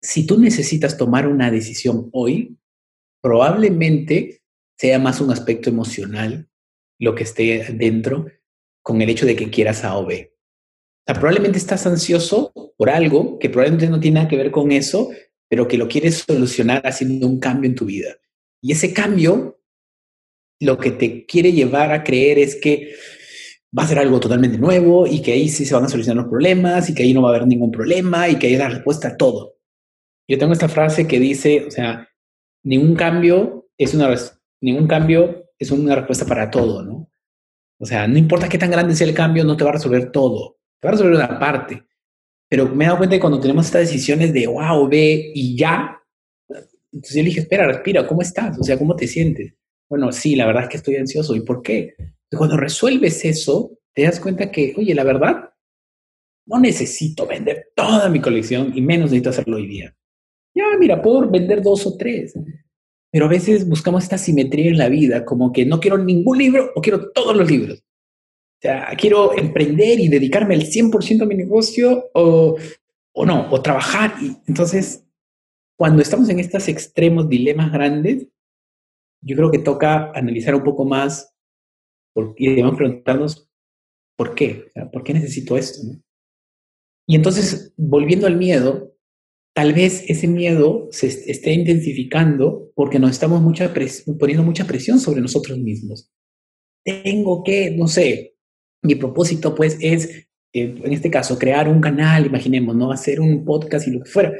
[0.01, 2.57] si tú necesitas tomar una decisión hoy,
[3.21, 4.41] probablemente
[4.77, 6.47] sea más un aspecto emocional
[6.99, 8.27] lo que esté dentro
[8.83, 10.33] con el hecho de que quieras A o B.
[10.33, 14.71] O sea, probablemente estás ansioso por algo que probablemente no tiene nada que ver con
[14.71, 15.09] eso,
[15.49, 18.17] pero que lo quieres solucionar haciendo un cambio en tu vida.
[18.61, 19.59] Y ese cambio,
[20.59, 22.93] lo que te quiere llevar a creer es que
[23.77, 26.29] va a ser algo totalmente nuevo y que ahí sí se van a solucionar los
[26.29, 29.09] problemas y que ahí no va a haber ningún problema y que hay la respuesta
[29.09, 29.57] a todo.
[30.27, 32.07] Yo tengo esta frase que dice, o sea,
[32.63, 34.13] ningún cambio es una,
[34.61, 37.09] ningún cambio es una respuesta para todo, ¿no?
[37.79, 40.11] O sea, no importa qué tan grande sea el cambio, no te va a resolver
[40.11, 41.83] todo, te va a resolver una parte.
[42.49, 46.01] Pero me he dado cuenta que cuando tenemos estas decisiones de wow, ve y ya,
[46.91, 48.57] entonces yo le dije, espera, respira, ¿cómo estás?
[48.57, 49.53] O sea, ¿cómo te sientes?
[49.89, 51.35] Bueno, sí, la verdad es que estoy ansioso.
[51.35, 51.95] ¿Y por qué?
[52.35, 55.49] Cuando resuelves eso, te das cuenta que, oye, la verdad,
[56.45, 59.95] no necesito vender toda mi colección y menos necesito hacerlo hoy día.
[60.55, 62.33] Ya, mira, puedo vender dos o tres.
[63.11, 66.71] Pero a veces buscamos esta simetría en la vida, como que no quiero ningún libro
[66.75, 67.79] o quiero todos los libros.
[67.79, 72.57] O sea, quiero emprender y dedicarme al 100% a mi negocio o,
[73.13, 74.15] o no, o trabajar.
[74.21, 75.05] Y entonces,
[75.77, 78.27] cuando estamos en estos extremos dilemas grandes,
[79.21, 81.36] yo creo que toca analizar un poco más
[82.37, 83.49] y debemos preguntarnos
[84.17, 85.81] por qué, por qué necesito esto.
[87.07, 88.93] Y entonces, volviendo al miedo,
[89.55, 93.73] tal vez ese miedo se esté intensificando porque nos estamos mucha
[94.19, 96.11] poniendo mucha presión sobre nosotros mismos.
[96.83, 98.35] Tengo que, no sé,
[98.83, 102.91] mi propósito pues es, eh, en este caso, crear un canal, imaginemos, ¿no?
[102.91, 104.33] Hacer un podcast y lo que fuera.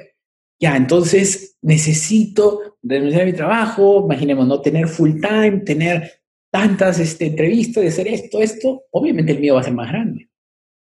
[0.60, 4.62] Ya, entonces necesito renunciar a mi trabajo, imaginemos, ¿no?
[4.62, 6.17] Tener full time, tener
[6.52, 10.30] tantas este, entrevistas, de hacer esto, esto, obviamente el miedo va a ser más grande.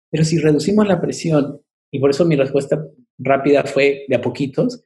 [0.10, 2.84] Pero si reducimos la presión, y por eso mi respuesta
[3.18, 4.84] rápida fue de a poquitos.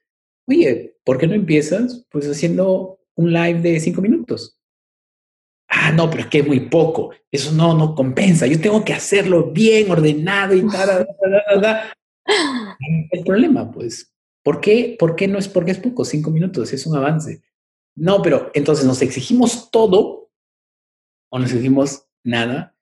[0.47, 2.05] Oye, ¿por qué no empiezas?
[2.09, 4.57] Pues haciendo un live de cinco minutos.
[5.67, 7.11] Ah, no, pero es que es muy poco.
[7.31, 8.45] Eso no, no compensa.
[8.47, 11.07] Yo tengo que hacerlo bien, ordenado y tal.
[13.11, 14.95] El problema, pues, ¿por qué?
[14.99, 16.05] ¿Por qué no es porque es poco?
[16.05, 17.41] Cinco minutos es un avance.
[17.95, 20.22] No, pero entonces nos exigimos todo
[21.33, 22.77] o nos exigimos nada,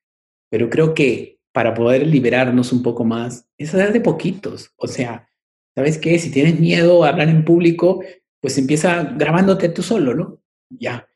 [0.49, 4.71] pero creo que para poder liberarnos un poco más es hacer de poquitos.
[4.75, 5.31] O sea,
[5.75, 6.19] ¿Sabes qué?
[6.19, 8.03] Si tienes miedo a hablar en público,
[8.41, 10.41] pues empieza grabándote tú solo, ¿no?
[10.69, 11.07] Ya.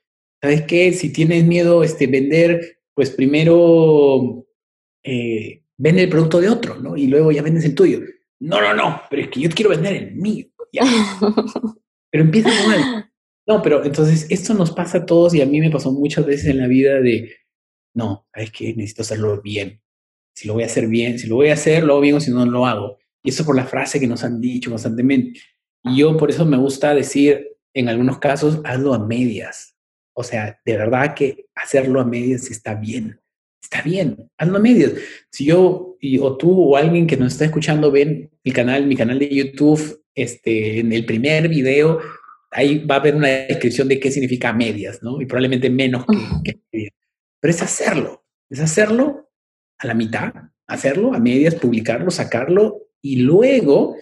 [0.42, 0.94] ¿Sabes qué?
[0.94, 4.46] Si tienes miedo a este, vender, pues primero
[5.04, 6.96] eh, vende el producto de otro, ¿no?
[6.96, 8.00] Y luego ya vendes el tuyo.
[8.40, 10.46] No, no, no, pero es que yo quiero vender el mío.
[10.72, 10.84] Ya.
[12.10, 13.12] pero empieza mal.
[13.48, 16.48] No, pero entonces esto nos pasa a todos y a mí me pasó muchas veces
[16.48, 17.32] en la vida de,
[17.94, 18.74] no, ¿sabes qué?
[18.74, 19.82] Necesito hacerlo bien.
[20.34, 22.20] Si lo voy a hacer bien, si lo voy a hacer, lo hago bien o
[22.20, 22.98] si no, no lo hago.
[23.24, 25.40] Y eso por la frase que nos han dicho constantemente.
[25.84, 29.76] Y yo por eso me gusta decir, en algunos casos, hazlo a medias.
[30.14, 33.20] O sea, de verdad que hacerlo a medias está bien.
[33.62, 34.94] Está bien, hazlo a medias.
[35.32, 38.96] Si yo y, o tú o alguien que nos está escuchando ven el canal, mi
[38.96, 42.00] canal de YouTube, este, en el primer video,
[42.56, 45.22] ahí va a haber una descripción de qué significa medias, ¿no?
[45.22, 46.94] Y probablemente menos que, que medias.
[47.42, 49.30] Pero es hacerlo, es hacerlo
[49.78, 50.34] a la mitad,
[50.66, 53.98] hacerlo a medias, publicarlo, sacarlo y luego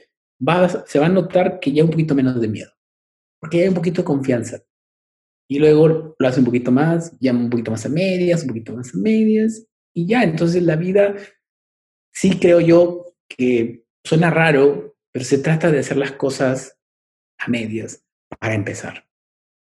[0.48, 2.72] va, se va a notar que ya hay un poquito menos de miedo,
[3.40, 4.64] porque ya hay un poquito de confianza.
[5.50, 8.76] Y luego lo hace un poquito más, llama un poquito más a medias, un poquito
[8.76, 11.16] más a medias, y ya, entonces la vida,
[12.14, 16.78] sí creo yo que suena raro, pero se trata de hacer las cosas
[17.40, 18.03] a medias
[18.44, 19.08] para empezar.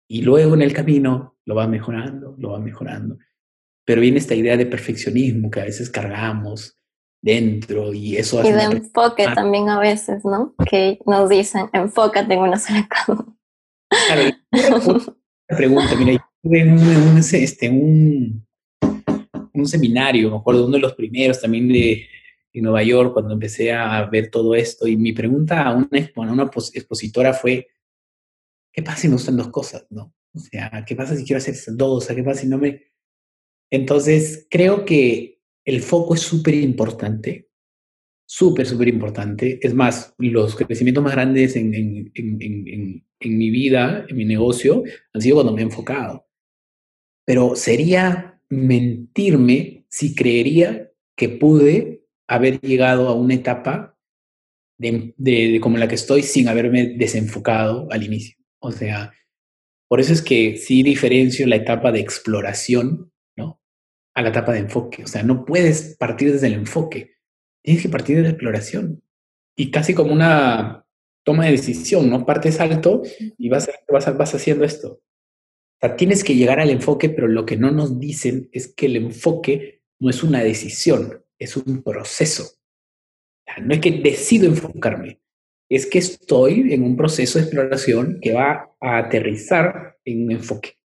[0.09, 3.19] Y luego en el camino lo va mejorando, lo va mejorando.
[3.85, 6.77] Pero viene esta idea de perfeccionismo que a veces cargamos
[7.23, 8.49] dentro y eso hace...
[8.49, 9.33] Y de enfoque ah.
[9.33, 10.57] también a veces, ¿no?
[10.69, 13.25] Que nos dicen, enfócate en una sola cosa.
[14.09, 15.01] Claro,
[15.47, 18.45] pregunta, mira, tuve un, un, este, un,
[19.53, 22.09] un seminario, me acuerdo, uno de los primeros también de,
[22.53, 26.21] de, Nueva York, cuando empecé a ver todo esto, y mi pregunta a una, a
[26.21, 27.69] una expositora fue,
[28.75, 30.13] ¿qué pasa si me gustan dos cosas, no?
[30.35, 32.09] O sea, ¿qué pasa si quiero hacer dos?
[32.09, 32.83] ¿qué pasa si no me...
[33.71, 37.49] Entonces, creo que el foco es súper importante,
[38.27, 39.61] súper, súper importante.
[39.63, 44.83] Es más, los crecimientos más grandes en, en, en, en, mi vida, en mi negocio,
[45.13, 46.27] han sido cuando me he enfocado.
[47.25, 53.97] Pero sería mentirme si creería que pude haber llegado a una etapa
[54.79, 58.44] de, de, como la que estoy sin haberme desenfocado al inicio.
[58.65, 59.13] O sea,
[59.89, 63.61] por eso es que sí diferencio la etapa de exploración, ¿no?
[64.15, 65.05] A la etapa de enfoque.
[65.05, 67.17] O sea, no puedes partir desde el enfoque,
[67.63, 69.03] tienes que partir de la exploración.
[69.55, 70.87] Y casi como una
[71.25, 72.25] toma de decisión, ¿no?
[72.25, 73.03] Partes alto
[73.37, 74.89] y vas, vas, vas haciendo esto.
[74.93, 78.87] O sea, tienes que llegar al enfoque, pero lo que no nos dicen es que
[78.87, 82.45] el enfoque no es una decisión, es un proceso.
[83.63, 85.21] No es que decido enfocarme,
[85.69, 90.79] es que estoy en un proceso de exploración que va a aterrizar en un enfoque.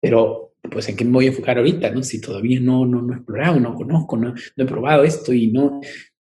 [0.00, 1.90] Pero, pues, ¿en qué me voy a enfocar ahorita?
[1.90, 2.02] No?
[2.02, 5.48] Si todavía no, no, no he explorado, no conozco, no, no he probado esto y
[5.48, 5.80] no.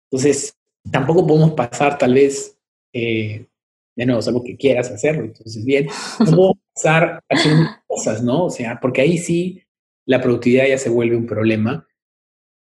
[0.10, 0.56] Entonces,
[0.92, 2.58] tampoco podemos pasar, tal vez,
[2.94, 3.48] eh,
[3.96, 5.24] de nuevo, algo que quieras hacerlo.
[5.24, 5.88] Entonces, bien,
[6.20, 8.46] no podemos pasar haciendo cosas, ¿no?
[8.46, 9.64] O sea, porque ahí sí
[10.06, 11.88] la productividad ya se vuelve un problema.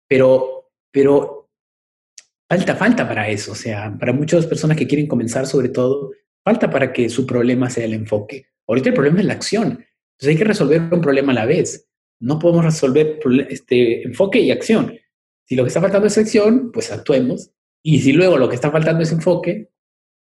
[0.07, 1.44] Pero, pero
[2.49, 3.51] falta, falta para eso.
[3.51, 6.11] O sea, para muchas personas que quieren comenzar sobre todo,
[6.43, 8.47] falta para que su problema sea el enfoque.
[8.67, 9.65] Ahorita el problema es la acción.
[9.65, 11.89] Entonces hay que resolver un problema a la vez.
[12.19, 14.93] No podemos resolver este enfoque y acción.
[15.45, 17.51] Si lo que está faltando es acción, pues actuemos.
[17.83, 19.69] Y si luego lo que está faltando es enfoque,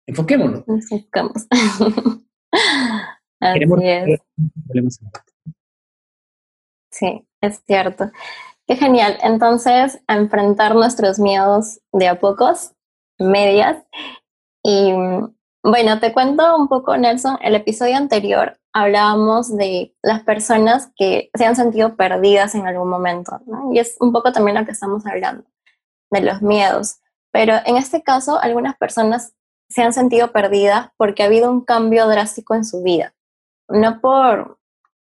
[0.07, 0.63] enfoquémonos.
[0.67, 1.47] Enfocamos.
[3.53, 4.19] Queremos es.
[6.91, 8.11] Sí, es cierto.
[8.69, 9.17] Qué genial.
[9.23, 12.73] Entonces, a enfrentar nuestros miedos de a pocos,
[13.17, 13.77] medias.
[14.63, 14.93] Y
[15.63, 17.39] bueno, te cuento un poco, Nelson.
[17.41, 23.41] El episodio anterior hablábamos de las personas que se han sentido perdidas en algún momento,
[23.47, 23.73] ¿no?
[23.73, 25.45] Y es un poco también lo que estamos hablando,
[26.11, 26.99] de los miedos.
[27.31, 29.33] Pero en este caso, algunas personas
[29.67, 33.15] se han sentido perdidas porque ha habido un cambio drástico en su vida.
[33.67, 34.59] No por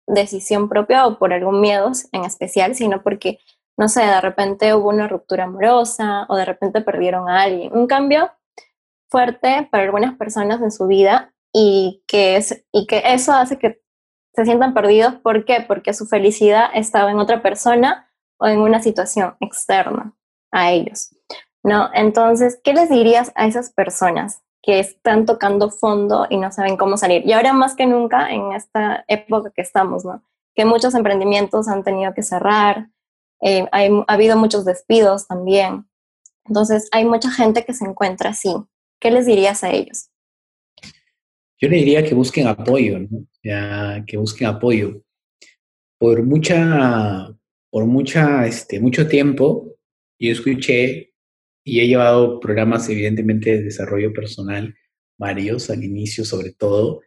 [0.06, 3.38] decisión propia o por algún miedo en especial, sino porque
[3.76, 7.76] no sé, de repente hubo una ruptura amorosa o de repente perdieron a alguien.
[7.76, 8.30] Un cambio
[9.10, 13.82] fuerte para algunas personas en su vida y que, es, y que eso hace que
[14.34, 15.14] se sientan perdidos.
[15.14, 15.64] ¿Por qué?
[15.66, 20.14] Porque su felicidad estaba en otra persona o en una situación externa
[20.50, 21.14] a ellos.
[21.62, 21.88] ¿No?
[21.94, 26.96] Entonces, ¿qué les dirías a esas personas que están tocando fondo y no saben cómo
[26.96, 27.26] salir?
[27.26, 30.22] Y ahora más que nunca en esta época que estamos, ¿no?
[30.54, 32.88] Que muchos emprendimientos han tenido que cerrar,
[33.44, 35.84] eh, ha habido muchos despidos también.
[36.46, 38.54] Entonces, hay mucha gente que se encuentra así.
[38.98, 40.08] ¿Qué les dirías a ellos?
[41.60, 43.26] Yo le diría que busquen apoyo, ¿no?
[44.06, 45.02] que busquen apoyo.
[45.98, 47.28] Por mucha,
[47.70, 49.76] por mucha, este, mucho tiempo,
[50.18, 51.12] yo escuché
[51.62, 54.74] y he llevado programas, evidentemente, de desarrollo personal,
[55.18, 57.02] varios al inicio sobre todo,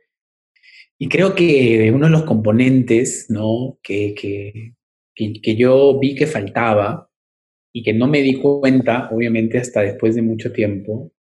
[1.00, 3.78] y creo que uno de los componentes, ¿no?
[3.84, 4.74] Que, que,
[5.18, 7.10] que, yo vi que faltaba
[7.74, 11.12] y que no me di cuenta, obviamente hasta después de mucho tiempo,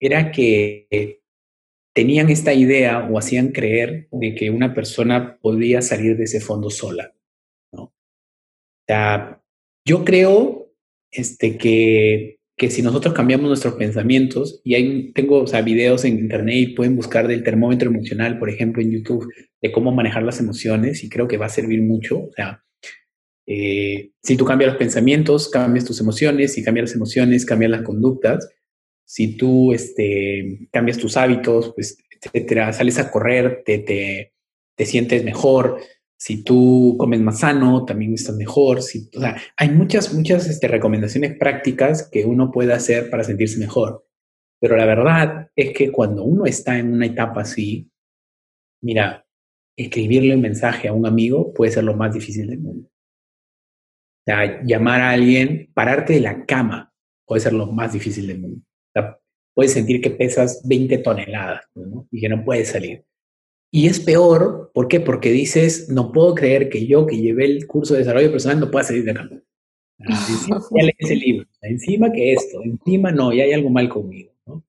[0.00, 1.20] era que
[1.94, 6.70] tenían esta idea o hacían creer de que una persona podría salir de ese fondo
[6.70, 7.14] sola.
[7.72, 7.82] ¿no?
[7.84, 7.94] O
[8.86, 9.42] sea,
[9.86, 10.72] yo creo
[11.10, 16.56] este, que, que si nosotros cambiamos nuestros pensamientos, y hay, tengo o videos en internet
[16.56, 19.32] y pueden buscar del termómetro emocional, por ejemplo, en YouTube,
[19.62, 22.24] de cómo manejar las emociones, y creo que va a servir mucho.
[22.24, 22.65] O sea,
[23.46, 27.82] eh, si tú cambias los pensamientos, cambias tus emociones, si cambias las emociones, cambias las
[27.82, 28.48] conductas.
[29.04, 34.34] Si tú este, cambias tus hábitos, pues etcétera, sales a correr, te, te,
[34.74, 35.80] te sientes mejor.
[36.18, 38.82] Si tú comes más sano, también estás mejor.
[38.82, 43.58] Si, o sea, hay muchas, muchas este, recomendaciones prácticas que uno puede hacer para sentirse
[43.58, 44.06] mejor.
[44.60, 47.90] Pero la verdad es que cuando uno está en una etapa así,
[48.82, 49.26] mira,
[49.76, 52.88] escribirle un mensaje a un amigo puede ser lo más difícil del mundo.
[54.26, 56.92] Sea, llamar a alguien, pararte de la cama
[57.24, 58.60] puede ser lo más difícil del mundo.
[58.60, 59.18] O sea,
[59.54, 62.08] puedes sentir que pesas 20 toneladas ¿no?
[62.10, 63.04] y que no puedes salir.
[63.70, 65.00] Y es peor, ¿por qué?
[65.00, 68.70] Porque dices, no puedo creer que yo que llevé el curso de desarrollo personal no
[68.70, 69.42] pueda salir de la cama.
[69.98, 74.32] Encima ya leí ese libro, encima que esto, encima no, ya hay algo mal conmigo.
[74.44, 74.62] ¿no?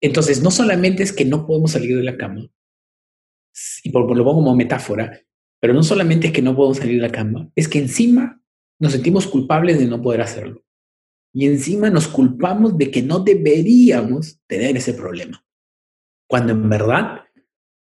[0.00, 2.48] Entonces, no solamente es que no podemos salir de la cama,
[3.82, 5.20] y por, lo pongo como metáfora,
[5.66, 8.40] pero no solamente es que no podemos salir de la cama, es que encima
[8.80, 10.64] nos sentimos culpables de no poder hacerlo.
[11.34, 15.44] Y encima nos culpamos de que no deberíamos tener ese problema.
[16.28, 17.22] Cuando en verdad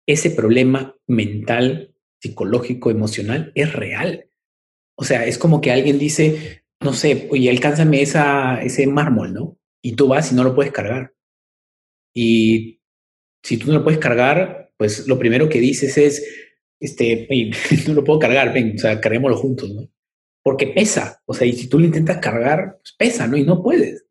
[0.07, 4.29] ese problema mental, psicológico, emocional es real.
[4.95, 9.59] O sea, es como que alguien dice, no sé, oye, alcánzame esa, ese mármol, ¿no?
[9.83, 11.15] Y tú vas y no lo puedes cargar.
[12.15, 12.83] Y
[13.43, 16.50] si tú no lo puedes cargar, pues lo primero que dices es,
[16.81, 17.29] este,
[17.87, 19.89] no lo puedo cargar, ven, o sea, carguémoslo juntos, ¿no?
[20.43, 23.37] Porque pesa, o sea, y si tú lo intentas cargar, pues pesa, ¿no?
[23.37, 24.07] Y no puedes.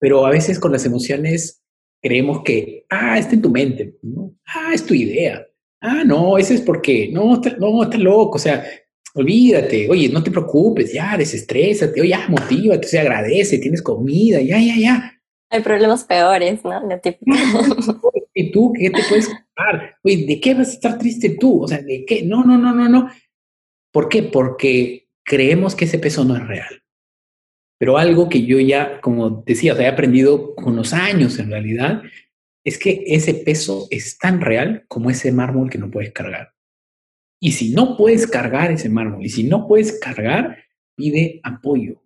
[0.00, 1.62] Pero a veces con las emociones
[2.02, 4.34] creemos que, ah, está en tu mente, ¿no?
[4.46, 5.46] Ah, es tu idea.
[5.80, 8.64] Ah, no, ese es porque, no, está, no, está loco, o sea,
[9.14, 14.58] olvídate, oye, no te preocupes, ya, desestrésate, oye, ya, motívate, se agradece, tienes comida, ya,
[14.58, 15.12] ya, ya.
[15.50, 16.86] Hay problemas peores, ¿no?
[16.88, 17.32] La típica.
[18.34, 19.96] ¿Y tú qué te puedes quedar?
[20.02, 21.62] Oye, ¿de qué vas a estar triste tú?
[21.62, 22.24] O sea, ¿de qué?
[22.24, 23.08] No, no, no, no, no.
[23.92, 24.24] ¿Por qué?
[24.24, 26.82] Porque creemos que ese peso no es real.
[27.78, 32.02] Pero algo que yo ya, como decía, he aprendido con los años en realidad,
[32.64, 36.54] es que ese peso es tan real como ese mármol que no puedes cargar.
[37.40, 40.64] Y si no puedes cargar ese mármol, y si no puedes cargar,
[40.96, 42.02] pide apoyo.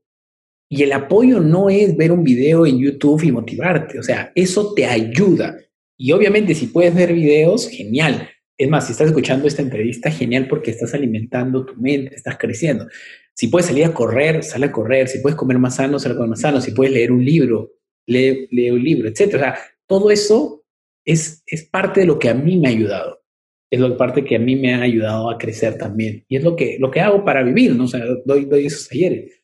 [0.71, 4.75] Y el apoyo no es ver un video en YouTube y motivarte, o sea, eso
[4.75, 5.57] te ayuda.
[5.99, 8.31] Y obviamente si puedes ver videos, genial.
[8.57, 12.87] Es más, si estás escuchando esta entrevista, genial porque estás alimentando tu mente, estás creciendo.
[13.35, 15.09] Si puedes salir a correr, sal a correr.
[15.09, 16.61] Si puedes comer más sano, sal a comer más sano.
[16.61, 17.73] Si puedes leer un libro,
[18.07, 19.35] lee, lee un libro, etc.
[19.35, 20.65] O sea, todo eso
[21.05, 23.23] es, es parte de lo que a mí me ha ayudado.
[23.71, 26.25] Es la parte que a mí me ha ayudado a crecer también.
[26.29, 27.85] Y es lo que, lo que hago para vivir, ¿no?
[27.85, 29.43] O sea, doy, doy esos talleres.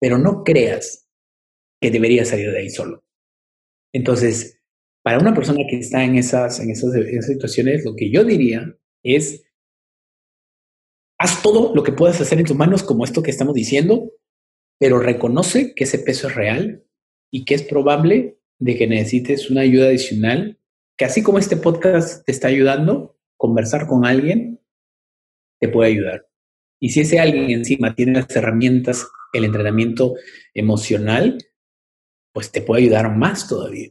[0.00, 1.08] Pero no creas
[1.80, 3.04] que deberías salir de ahí solo.
[3.92, 4.57] Entonces,
[5.02, 6.92] para una persona que está en esas, en esas,
[7.26, 9.44] situaciones, lo que yo diría es
[11.18, 14.12] haz todo lo que puedas hacer en tus manos, como esto que estamos diciendo,
[14.78, 16.84] pero reconoce que ese peso es real
[17.30, 20.58] y que es probable de que necesites una ayuda adicional,
[20.96, 24.60] que así como este podcast te está ayudando, conversar con alguien
[25.60, 26.28] te puede ayudar.
[26.80, 30.14] Y si ese alguien encima tiene las herramientas, el entrenamiento
[30.54, 31.38] emocional,
[32.32, 33.90] pues te puede ayudar más todavía.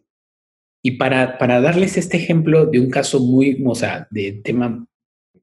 [0.87, 4.87] Y para, para darles este ejemplo de un caso muy, o sea, de tema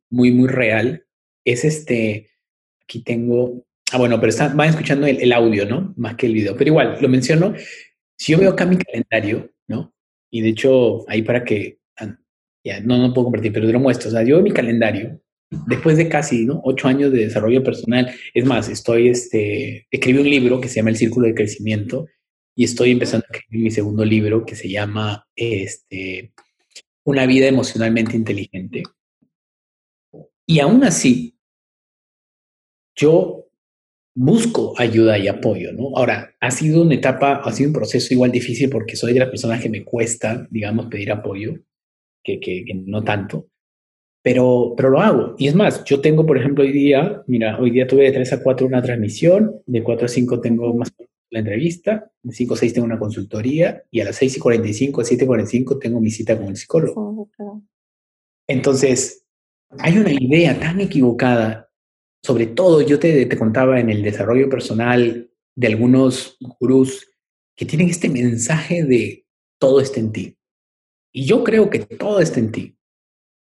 [0.09, 1.05] muy, muy real,
[1.45, 2.31] es este,
[2.83, 5.93] aquí tengo, ah, bueno, pero están, van escuchando el, audio, ¿no?
[5.99, 7.53] Más que el video, pero igual, lo menciono,
[8.17, 9.95] si yo veo acá mi calendario, ¿no?
[10.31, 12.17] Y de hecho, ahí para que, ah,
[12.65, 15.21] ya, no, no puedo compartir, pero te lo muestro, o sea, yo veo mi calendario,
[15.67, 16.63] después de casi, ¿no?
[16.65, 20.89] Ocho años de desarrollo personal, es más, estoy, este, escribí un libro que se llama
[20.89, 22.07] El Círculo de Crecimiento
[22.55, 26.33] y estoy empezando a escribir mi segundo libro que se llama, este,
[27.05, 28.83] Una vida emocionalmente inteligente.
[30.47, 31.37] Y aún así,
[32.97, 33.49] yo
[34.15, 35.97] busco ayuda y apoyo, ¿no?
[35.97, 39.29] Ahora, ha sido una etapa, ha sido un proceso igual difícil porque soy de las
[39.29, 41.59] personas que me cuesta, digamos, pedir apoyo,
[42.23, 43.49] que, que, no tanto,
[44.23, 45.35] pero, pero lo hago.
[45.39, 48.33] Y es más, yo tengo, por ejemplo, hoy día, mira, hoy día tuve de 3
[48.35, 50.91] a 4 una transmisión, de 4 a 5 tengo más
[51.35, 55.01] la entrevista, de 5 a 6 tengo una consultoría y a las 6 y 45,
[55.01, 57.29] a 7 y 45 tengo mi cita con el psicólogo.
[58.47, 59.25] Entonces,
[59.79, 61.65] hay una idea tan equivocada
[62.25, 67.07] sobre todo, yo te, te contaba en el desarrollo personal de algunos gurús
[67.55, 69.27] que tienen este mensaje de
[69.59, 70.39] todo está en ti.
[71.13, 72.79] Y yo creo que todo está en ti.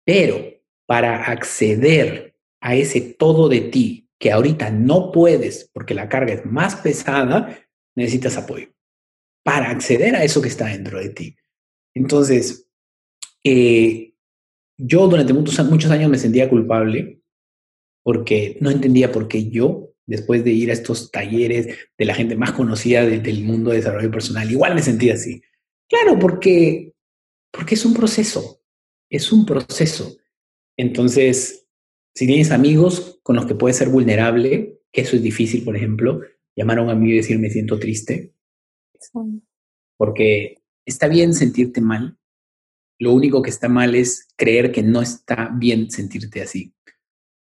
[0.04, 0.44] Pero
[0.86, 6.46] para acceder a ese todo de ti que ahorita no puedes porque la carga es
[6.46, 7.58] más pesada,
[7.98, 8.68] necesitas apoyo.
[9.44, 11.36] Para acceder a eso que está dentro de ti.
[11.94, 12.68] Entonces,
[13.44, 14.14] eh,
[14.76, 15.58] yo durante muchos,
[15.90, 17.22] años me sentía culpable
[18.02, 22.36] porque no entendía por qué yo, después de ir a estos talleres de la gente
[22.36, 25.42] más conocida del mundo de desarrollo personal, igual me sentía así.
[25.88, 26.94] Claro, porque
[27.50, 28.62] porque es un proceso,
[29.10, 30.16] es un proceso.
[30.76, 31.66] Entonces,
[32.14, 36.20] si tienes amigos con los que puedes ser vulnerable, que eso es difícil, por ejemplo,
[36.58, 38.34] llamar a un amigo y decir me siento triste,
[39.96, 42.18] porque está bien sentirte mal,
[42.98, 46.74] lo único que está mal es creer que no está bien sentirte así.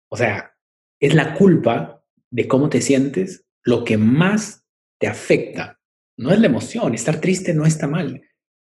[0.10, 0.56] O sea,
[1.02, 2.02] es la culpa
[2.32, 4.64] de cómo te sientes lo que más
[5.00, 5.82] te afecta.
[6.18, 8.22] No es la emoción, estar triste no está mal,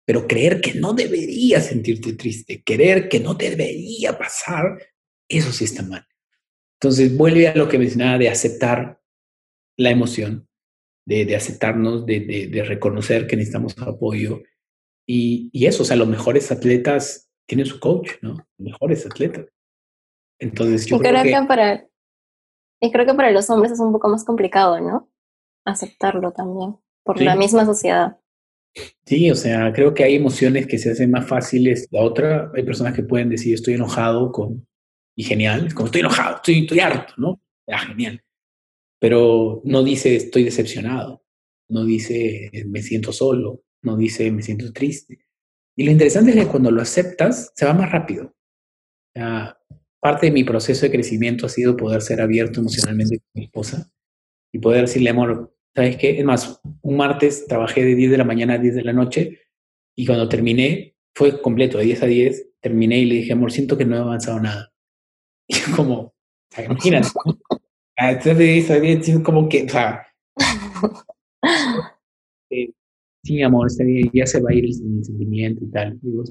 [0.05, 4.77] pero creer que no debería sentirte triste, creer que no te debería pasar,
[5.27, 6.05] eso sí está mal.
[6.79, 8.98] Entonces vuelve a lo que mencionaba de aceptar
[9.79, 10.47] la emoción,
[11.05, 14.43] de, aceptarnos, de, reconocer que necesitamos apoyo.
[15.07, 18.35] Y, eso, o sea, los mejores atletas tienen su coach, ¿no?
[18.57, 19.47] Los mejores atletas.
[20.39, 21.87] Entonces yo creo, que, para
[22.81, 25.09] y creo que para los hombres es un poco más complicado, ¿no?
[25.65, 28.17] Aceptarlo también, por la misma sociedad.
[29.05, 31.87] Sí, o sea, creo que hay emociones que se hacen más fáciles.
[31.91, 34.67] La otra, hay personas que pueden decir estoy enojado con,
[35.15, 37.41] y genial, como estoy enojado, estoy, estoy harto, ¿no?
[37.67, 38.21] Ah, genial.
[38.99, 41.23] Pero no dice estoy decepcionado,
[41.69, 45.19] no dice me siento solo, no dice me siento triste.
[45.75, 48.35] Y lo interesante es que cuando lo aceptas, se va más rápido.
[49.13, 49.57] Sea,
[50.01, 53.89] parte de mi proceso de crecimiento ha sido poder ser abierto emocionalmente con mi esposa
[54.51, 56.19] y poder decirle, amor, ¿sabes qué?
[56.19, 59.39] Es más, un martes trabajé de 10 de la mañana a 10 de la noche
[59.95, 63.77] y cuando terminé, fue completo, de 10 a 10, terminé y le dije, amor, siento
[63.77, 64.73] que no he avanzado nada.
[65.47, 66.13] Y yo como,
[66.57, 67.07] imagínate,
[67.99, 70.07] a 10 a 10, como que, o sea,
[72.49, 72.71] eh,
[73.23, 73.67] sí, amor,
[74.13, 75.99] ya se va a ir el sentimiento y tal.
[76.01, 76.23] digo,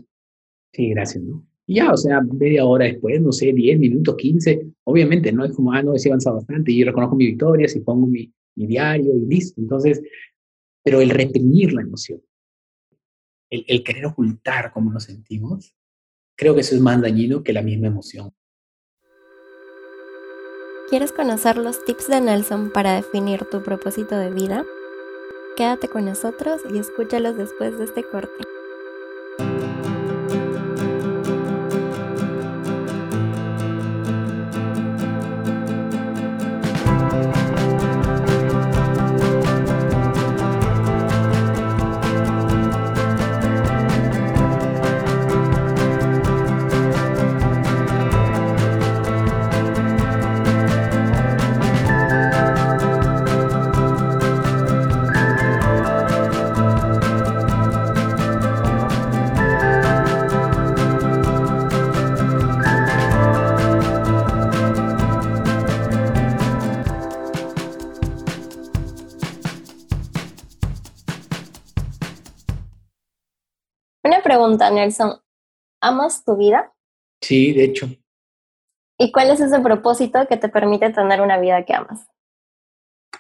[0.73, 1.47] sí, gracias, ¿no?
[1.67, 5.53] Y ya, o sea, media hora después, no sé, 10 minutos, 15, obviamente no es
[5.53, 8.67] como, ah, no, he avanzado bastante y yo reconozco mi victoria, si pongo mi, mi
[8.67, 9.61] diario y listo.
[9.61, 10.01] Entonces,
[10.83, 12.23] pero el reprimir la emoción,
[13.51, 15.75] el, el querer ocultar cómo nos sentimos,
[16.35, 18.33] creo que eso es más dañino que la misma emoción.
[20.89, 24.65] ¿Quieres conocer los tips de Nelson para definir tu propósito de vida?
[25.55, 28.58] Quédate con nosotros y escúchalos después de este corte.
[74.23, 75.21] Pregunta, Nelson.
[75.81, 76.73] ¿Amas tu vida?
[77.21, 77.89] Sí, de hecho.
[78.99, 82.09] ¿Y cuál es ese propósito que te permite tener una vida que amas?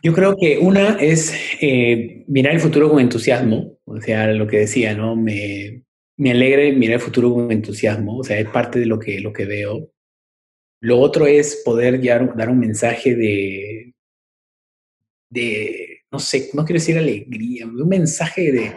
[0.02, 4.58] Yo creo que una es eh, mirar el futuro con entusiasmo, o sea, lo que
[4.58, 5.16] decía, ¿no?
[5.16, 5.84] Me,
[6.16, 9.32] me alegra mirar el futuro con entusiasmo, o sea, es parte de lo que, lo
[9.32, 9.90] que veo.
[10.80, 13.94] Lo otro es poder dar un mensaje de,
[15.30, 18.76] de, no sé, no quiero decir alegría, un mensaje de,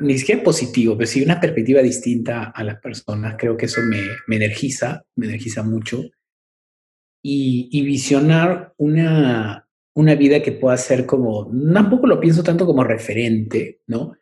[0.00, 3.36] ni siquiera positivo, pero sí una perspectiva distinta a las personas.
[3.38, 6.02] Creo que eso me, me energiza, me energiza mucho.
[7.22, 12.84] Y, y, visionar una, una vida que pueda ser como, tampoco lo pienso tanto como
[12.84, 14.14] referente, ¿no?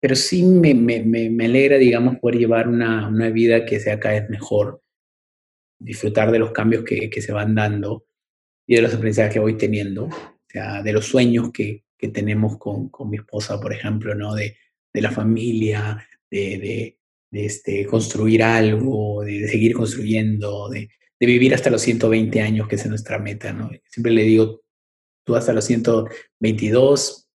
[0.00, 4.20] Pero sí me, me, me alegra, digamos, poder llevar una, una, vida que sea cada
[4.20, 4.80] vez mejor,
[5.80, 8.06] disfrutar de los cambios que, que se van dando
[8.64, 12.58] y de los aprendizajes que voy teniendo, o sea, de los sueños que, que tenemos
[12.58, 14.36] con, con mi esposa, por ejemplo, ¿no?
[14.36, 14.56] De,
[14.92, 16.96] de la familia, de,
[17.30, 20.88] de, este, construir algo, de, seguir construyendo, de,
[21.18, 23.70] vivir hasta los 120 años, que es nuestra meta, ¿no?
[23.88, 24.62] Siempre le digo,
[25.24, 27.28] tú hasta los 122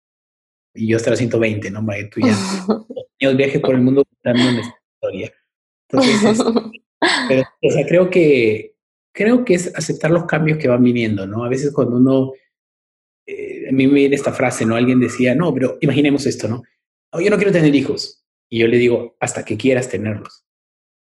[0.74, 1.84] y yo hasta los 120, ¿no?
[1.84, 5.32] Para que tú ya viajes por el mundo contando una historia.
[5.88, 6.44] Entonces,
[7.28, 8.74] pero, o sea, creo que,
[9.12, 11.44] creo que es aceptar los cambios que van viniendo, ¿no?
[11.44, 12.32] A veces cuando uno,
[13.26, 14.76] eh, a mí me viene esta frase, ¿no?
[14.76, 16.62] Alguien decía, no, pero imaginemos esto, ¿no?
[17.20, 18.24] Yo no quiero tener hijos.
[18.50, 20.44] Y yo le digo, hasta que quieras tenerlos.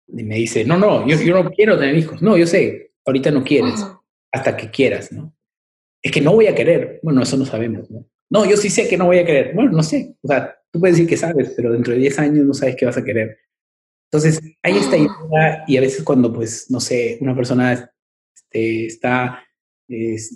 [0.08, 2.22] Y me dice, no, no, yo, yo no quiero tener hijos.
[2.22, 3.86] No, yo sé, ahorita no quieres,
[4.32, 5.34] hasta que quieras, ¿no?
[6.02, 7.00] Es que no voy a querer.
[7.02, 8.06] Bueno, eso no sabemos, ¿no?
[8.30, 9.54] No, yo sí sé que no voy a querer.
[9.54, 10.14] Bueno, no sé.
[10.22, 12.86] O sea, tú puedes decir que sabes, pero dentro de 10 años no sabes qué
[12.86, 13.38] vas a querer.
[14.10, 17.90] Entonces, hay esta idea y a veces cuando, pues, no sé, una persona
[18.34, 19.44] este, está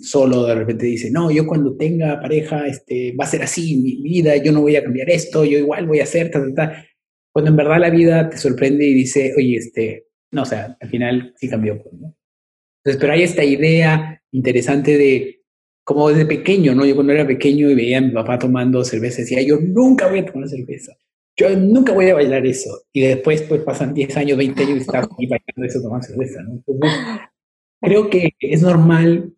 [0.03, 4.01] solo de repente dice, no, yo cuando tenga pareja, este, va a ser así mi,
[4.01, 6.85] vida, yo no voy a cambiar esto, yo igual voy a hacer, ta, ta, ta.
[7.31, 10.89] cuando en verdad la vida te sorprende y dice, oye, este, no, o sea, al
[10.89, 11.81] final sí cambió.
[11.81, 12.15] Pues, ¿no?
[12.83, 15.41] Entonces, pero hay esta idea interesante de,
[15.83, 16.85] como desde pequeño, ¿no?
[16.85, 20.19] Yo cuando era pequeño y veía a mi papá tomando cerveza, decía, yo nunca voy
[20.19, 20.93] a tomar cerveza,
[21.37, 22.69] yo nunca voy a bailar eso.
[22.91, 26.41] Y después, pues pasan 10 años, 20 años y estás aquí bailando eso, tomando cerveza,
[26.43, 26.63] ¿no?
[27.81, 29.33] creo que es normal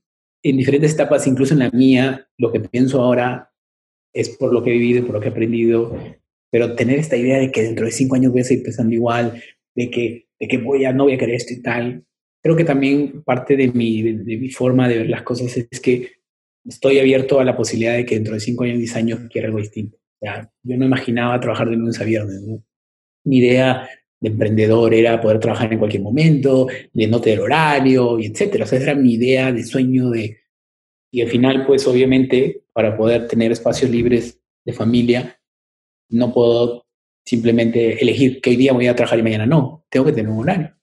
[0.50, 3.52] en diferentes etapas, incluso en la mía, lo que pienso ahora
[4.14, 5.98] es por lo que he vivido, por lo que he aprendido,
[6.52, 9.42] pero tener esta idea de que dentro de cinco años voy a seguir pensando igual,
[9.76, 12.06] de que, de que voy a, no voy a querer esto y tal,
[12.44, 16.12] creo que también parte de mi, de, mi forma de ver las cosas es que
[16.64, 19.60] estoy abierto a la posibilidad de que dentro de cinco años, diez años quiera algo
[19.60, 19.98] distinto.
[20.22, 22.44] yo no imaginaba trabajar de lunes a viernes.
[23.24, 23.90] Mi idea
[24.20, 28.64] de emprendedor era poder trabajar en cualquier momento, de no tener horario, y etcétera.
[28.64, 30.38] O esa era mi idea de sueño de...
[31.12, 35.40] Y al final, pues obviamente, para poder tener espacios libres de familia,
[36.10, 36.86] no puedo
[37.26, 39.86] simplemente elegir que hoy día voy a trabajar y mañana no.
[39.90, 40.76] Tengo que tener un horario.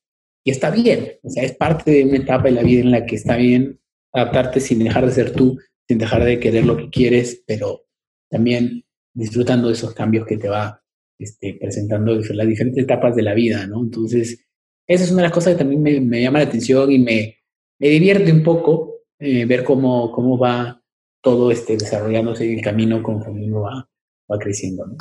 [0.44, 1.18] Y está bien.
[1.22, 3.80] O sea, es parte de una etapa de la vida en la que está bien
[4.12, 7.84] adaptarte sin dejar de ser tú, sin dejar de querer lo que quieres, pero
[8.28, 10.81] también disfrutando de esos cambios que te va
[11.22, 13.80] este, presentando las diferentes etapas de la vida, ¿no?
[13.80, 14.44] Entonces,
[14.86, 17.36] esa es una de las cosas que también me, llama la atención y me,
[17.78, 20.82] me divierte un poco eh, ver cómo, cómo va
[21.22, 23.88] todo este desarrollándose en el camino conforme uno va,
[24.30, 24.96] va creciendo, ¿no?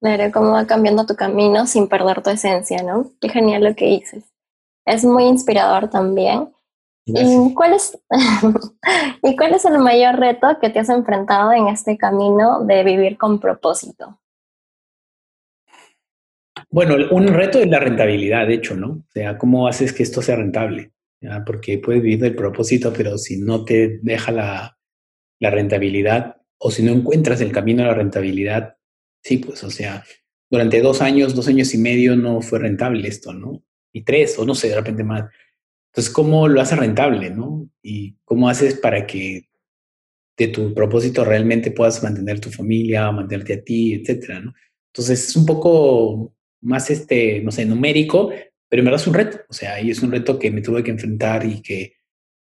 [0.00, 3.12] Claro, cómo va cambiando tu camino sin perder tu esencia, ¿no?
[3.20, 4.24] Qué genial lo que dices.
[4.86, 6.48] Es muy inspirador también.
[7.04, 7.98] ¿Y cuál, es,
[9.22, 13.16] ¿Y cuál es el mayor reto que te has enfrentado en este camino de vivir
[13.16, 14.18] con propósito?
[16.76, 18.88] Bueno, un reto es la rentabilidad, de hecho, ¿no?
[18.88, 20.92] O sea, ¿cómo haces que esto sea rentable?
[21.46, 24.78] Porque puedes vivir del propósito, pero si no te deja la,
[25.40, 28.76] rentabilidad o si no encuentras el camino a la rentabilidad,
[29.22, 30.04] sí, pues, o sea,
[30.50, 33.64] durante dos años, dos años y medio no fue rentable esto, ¿no?
[33.90, 35.30] Y tres, o no sé, de repente más.
[35.94, 37.70] Entonces, ¿cómo lo haces rentable, no?
[37.80, 39.48] Y cómo haces para que
[40.36, 44.52] de tu propósito realmente puedas mantener tu familia, mantenerte a ti, etcétera, ¿no?
[44.92, 46.35] Entonces, es un poco
[46.66, 48.30] más, este, no sé, numérico,
[48.68, 49.38] pero en verdad es un reto.
[49.48, 51.94] O sea, y es un reto que me tuve que enfrentar y que,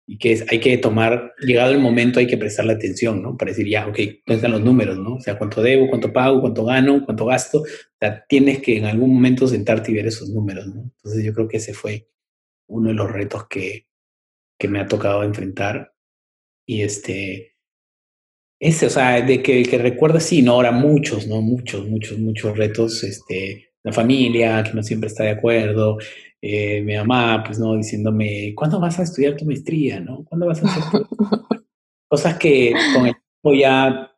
[0.06, 3.36] y que hay que tomar, llegado el momento, hay que prestarle atención, ¿no?
[3.36, 3.96] Para decir, ya, ok,
[4.26, 5.16] ¿dónde están los números, no?
[5.16, 7.60] O sea, cuánto debo, cuánto pago, cuánto gano, cuánto gasto.
[7.60, 10.82] O sea, tienes que en algún momento sentarte y ver esos números, ¿no?
[10.82, 12.08] Entonces, yo creo que ese fue
[12.66, 13.86] uno de los retos que,
[14.58, 15.94] que me ha tocado enfrentar.
[16.66, 17.54] Y este,
[18.60, 21.42] ese, o sea, de que, que recuerda, sí, no, ahora muchos, ¿no?
[21.42, 25.98] Muchos, muchos, muchos retos, este, la familia, que no siempre está de acuerdo,
[26.40, 27.76] eh, mi mamá, pues, ¿no?
[27.76, 30.24] Diciéndome, ¿cuándo vas a estudiar tu maestría, no?
[30.24, 30.82] ¿Cuándo vas a hacer
[32.08, 34.10] Cosas que con el tiempo ya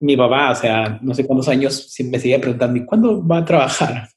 [0.00, 3.44] mi papá, o sea, no sé cuántos años, siempre seguía preguntando, ¿y cuándo va a
[3.44, 4.08] trabajar?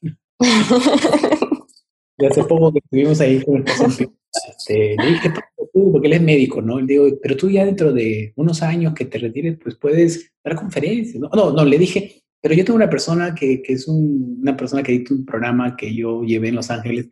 [2.18, 4.10] y hace poco que estuvimos ahí con el paciente,
[4.48, 5.32] este, le dije,
[5.72, 6.80] tú, porque él es médico, ¿no?
[6.80, 10.54] Le digo, pero tú ya dentro de unos años que te retires, pues puedes dar
[10.56, 11.30] conferencias, ¿no?
[11.32, 14.92] No, no, le dije, pero yo tengo una persona que, que es una persona que
[14.92, 17.08] edita un programa que yo llevé en Los Ángeles.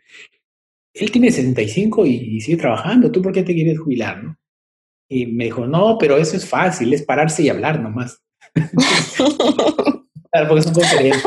[0.94, 3.12] Él tiene 65 y, y, sigue trabajando.
[3.12, 4.24] ¿Tú por qué te quieres jubilar?
[4.24, 4.38] No?
[5.08, 8.22] Y me dijo, no, pero eso es fácil, es pararse y hablar nomás.
[10.30, 11.24] claro, porque son conferencias.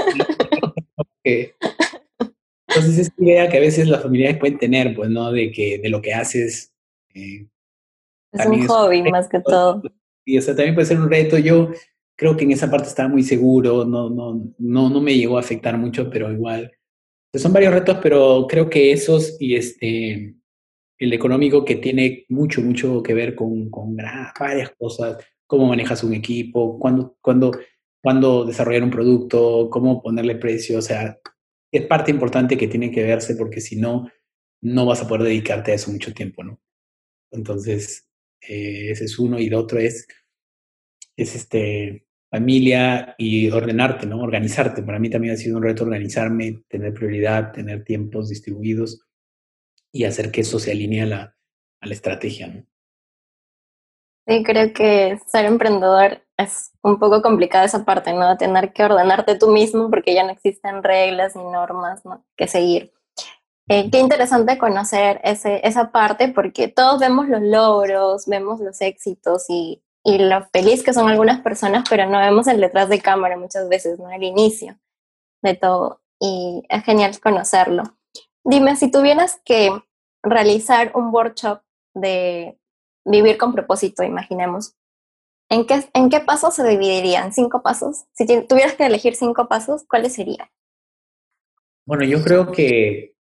[1.24, 5.32] Entonces es idea que a veces las familias pueden tener, pues, ¿no?
[5.32, 6.74] De que de lo que haces.
[7.14, 7.48] Eh,
[8.32, 9.82] es un hobby más que todo.
[10.26, 11.38] Y o sea, también puede ser un reto.
[11.38, 11.72] Yo
[12.22, 15.40] creo que en esa parte estaba muy seguro, no, no, no, no me llegó a
[15.40, 16.72] afectar mucho, pero igual.
[17.32, 20.36] Pues son varios retos, pero creo que esos y este,
[21.00, 25.18] el económico que tiene mucho, mucho que ver con, con varias cosas,
[25.48, 27.54] cómo manejas un equipo, cuándo, cuándo,
[28.04, 31.20] cuándo desarrollar un producto, cómo ponerle precio, o sea,
[31.72, 34.12] es parte importante que tiene que verse porque si no,
[34.62, 36.62] no vas a poder dedicarte a eso mucho tiempo, ¿no?
[37.32, 38.08] Entonces,
[38.48, 40.08] eh, ese es uno y el otro es,
[41.18, 44.22] es este, familia y ordenarte, ¿no?
[44.22, 44.82] Organizarte.
[44.82, 49.06] Para mí también ha sido un reto organizarme, tener prioridad, tener tiempos distribuidos
[49.92, 51.36] y hacer que eso se alinee a la,
[51.82, 52.64] a la estrategia, ¿no?
[54.28, 58.38] Sí, creo que ser emprendedor es un poco complicada esa parte, ¿no?
[58.38, 62.24] Tener que ordenarte tú mismo porque ya no existen reglas ni normas ¿no?
[62.38, 62.94] que seguir.
[63.68, 69.46] Eh, qué interesante conocer ese, esa parte porque todos vemos los logros, vemos los éxitos
[69.50, 73.38] y y lo feliz que son algunas personas, pero no vemos el detrás de cámara
[73.38, 74.12] muchas veces, ¿no?
[74.12, 74.78] El inicio
[75.42, 76.02] de todo.
[76.20, 77.84] Y es genial conocerlo.
[78.44, 79.72] Dime, si tuvieras que
[80.24, 81.62] realizar un workshop
[81.94, 82.60] de
[83.06, 84.76] vivir con propósito, imaginemos,
[85.50, 87.34] ¿en qué, en qué pasos se dividirían?
[87.34, 88.06] ¿Cinco pasos?
[88.14, 90.50] Si tuvieras que elegir cinco pasos, ¿cuáles serían?
[91.86, 93.16] Bueno, yo creo que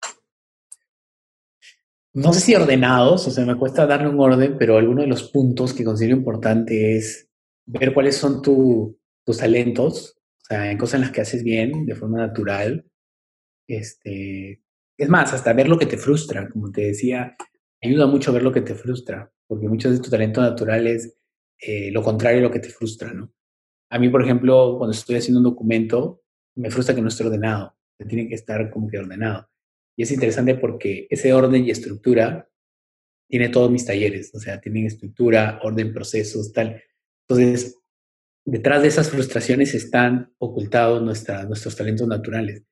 [2.13, 5.31] no sé si ordenados, o sea, me cuesta darle un orden, pero alguno de los
[5.31, 7.29] puntos que considero importante es
[7.67, 8.97] ver cuáles son tus
[9.39, 12.85] talentos, o sea, en cosas en las que haces bien, de forma natural.
[13.69, 14.61] Este,
[14.99, 17.37] es más, hasta ver lo que te frustra, como te decía,
[17.81, 21.17] ayuda mucho ver lo que te frustra, porque muchos de tu talento natural es
[21.61, 23.33] eh, lo contrario a lo que te frustra, ¿no?
[23.91, 26.23] A mí, por ejemplo, cuando estoy haciendo un documento,
[26.57, 27.77] me frustra que no esté ordenado,
[28.09, 29.50] tiene que estar como que ordenado.
[30.01, 32.49] Y es interesante porque ese orden y estructura
[33.29, 36.83] tiene todos mis talleres, o sea, tienen estructura, orden, procesos, tal.
[37.29, 37.77] Entonces,
[38.47, 42.65] detrás de esas frustraciones están ocultados nuestros talentos naturales.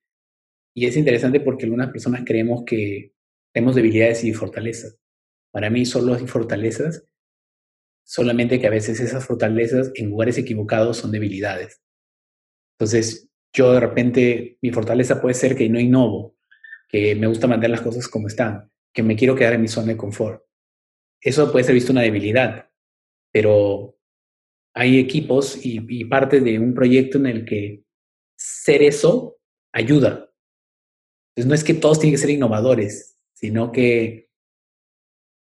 [0.73, 3.13] Y es interesante porque algunas personas creemos que
[3.53, 4.97] tenemos debilidades y fortalezas.
[5.51, 7.05] Para mí solo hay fortalezas,
[8.03, 11.79] solamente que a veces esas fortalezas en lugares equivocados son debilidades.
[12.79, 16.38] Entonces, yo de repente, mi fortaleza puede ser que no innovo,
[16.89, 19.93] que me gusta mantener las cosas como están, que me quiero quedar en mi zona
[19.93, 20.43] de confort.
[21.21, 22.69] Eso puede ser visto una debilidad,
[23.31, 23.95] pero
[24.73, 27.83] hay equipos y, y parte de un proyecto en el que
[28.35, 29.37] ser eso
[29.71, 30.31] ayuda.
[31.29, 34.29] Entonces no es que todos tienen que ser innovadores, sino que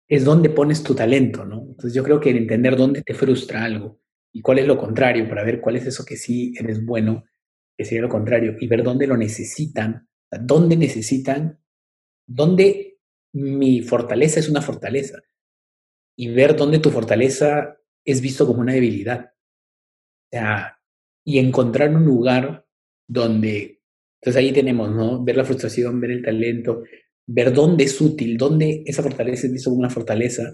[0.09, 1.61] es donde pones tu talento, ¿no?
[1.61, 4.01] Entonces yo creo que entender dónde te frustra algo
[4.33, 7.23] y cuál es lo contrario para ver cuál es eso que sí eres bueno,
[7.77, 11.59] que sería lo contrario, y ver dónde lo necesitan ¿Dónde necesitan?
[12.27, 12.99] ¿Dónde
[13.33, 15.21] mi fortaleza es una fortaleza?
[16.17, 19.33] Y ver dónde tu fortaleza es visto como una debilidad.
[20.31, 20.79] O sea,
[21.25, 22.67] y encontrar un lugar
[23.07, 23.81] donde,
[24.21, 25.23] entonces ahí tenemos, ¿no?
[25.23, 26.83] Ver la frustración, ver el talento,
[27.27, 30.51] ver dónde es útil, dónde esa fortaleza es visto como una fortaleza.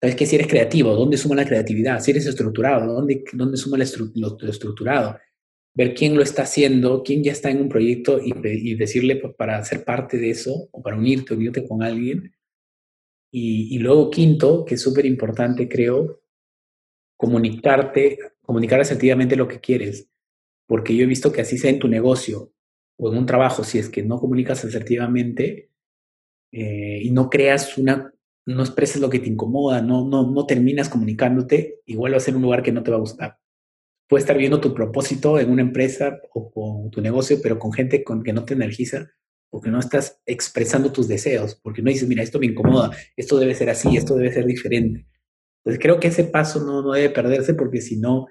[0.00, 2.00] Sabes que si eres creativo, ¿dónde suma la creatividad?
[2.00, 3.84] Si eres estructurado, ¿dónde, dónde suma lo,
[4.48, 5.18] estructurado?
[5.80, 9.82] Ver quién lo está haciendo, quién ya está en un proyecto y, decirle para ser
[9.82, 12.34] parte de eso o para unirte, unirte con alguien.
[13.32, 16.20] Y, luego quinto, que es súper importante, creo,
[17.16, 20.06] comunicarte, comunicar asertivamente lo que quieres.
[20.66, 22.52] Porque yo he visto que así sea en tu negocio
[22.98, 25.70] o en un trabajo, si es que no comunicas asertivamente
[26.52, 28.12] eh, y no creas una,
[28.44, 32.36] no expresas lo que te incomoda, no, no, no terminas comunicándote, igual va a ser
[32.36, 33.39] un lugar que no te va a gustar
[34.10, 38.02] puedes estar viendo tu propósito en una empresa o con tu negocio, pero con gente
[38.02, 39.08] con que no te energiza,
[39.50, 43.54] porque no estás expresando tus deseos, porque no dices, mira, esto me incomoda, esto debe
[43.54, 45.06] ser así, esto debe ser diferente.
[45.58, 48.26] Entonces creo que ese paso no, no debe perderse porque si no,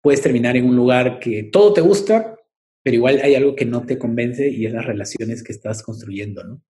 [0.00, 2.38] puedes terminar en un lugar que todo te gusta,
[2.82, 6.44] pero igual hay algo que no te convence y es las relaciones que estás construyendo,
[6.44, 6.62] ¿no?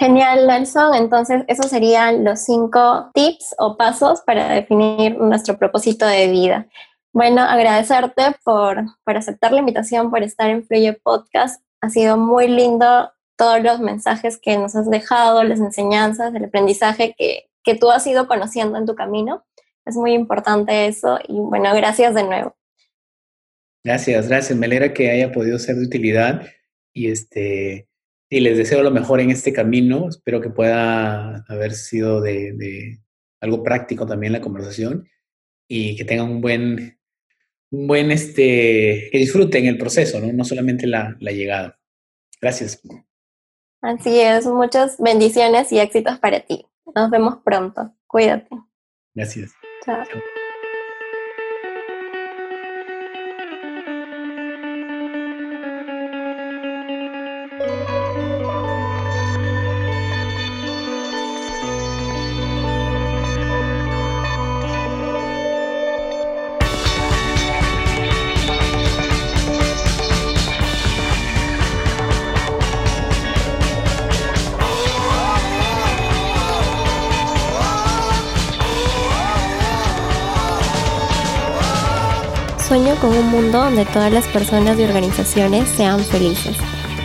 [0.00, 0.94] Genial, Nelson.
[0.94, 6.66] Entonces, esos serían los cinco tips o pasos para definir nuestro propósito de vida.
[7.12, 11.62] Bueno, agradecerte por, por aceptar la invitación, por estar en Fluye Podcast.
[11.82, 17.14] Ha sido muy lindo todos los mensajes que nos has dejado, las enseñanzas, el aprendizaje
[17.18, 19.44] que, que tú has ido conociendo en tu camino.
[19.84, 22.56] Es muy importante eso y bueno, gracias de nuevo.
[23.84, 24.58] Gracias, gracias.
[24.58, 26.46] Me alegra que haya podido ser de utilidad
[26.94, 27.89] y este
[28.30, 30.08] y les deseo lo mejor en este camino.
[30.08, 33.00] Espero que pueda haber sido de,
[33.40, 35.08] algo práctico también la conversación
[35.68, 36.98] y que tengan un buen,
[37.70, 40.32] un buen, este, que disfruten el proceso, ¿no?
[40.32, 41.78] No solamente la, la llegada.
[42.40, 42.80] Gracias.
[43.82, 46.64] Así es, muchas bendiciones y éxitos para ti.
[46.94, 47.92] Nos vemos pronto.
[48.06, 48.48] Cuídate.
[49.14, 49.52] Gracias.
[49.84, 50.04] Chao.
[83.00, 86.56] Con un mundo donde todas las personas y organizaciones sean felices.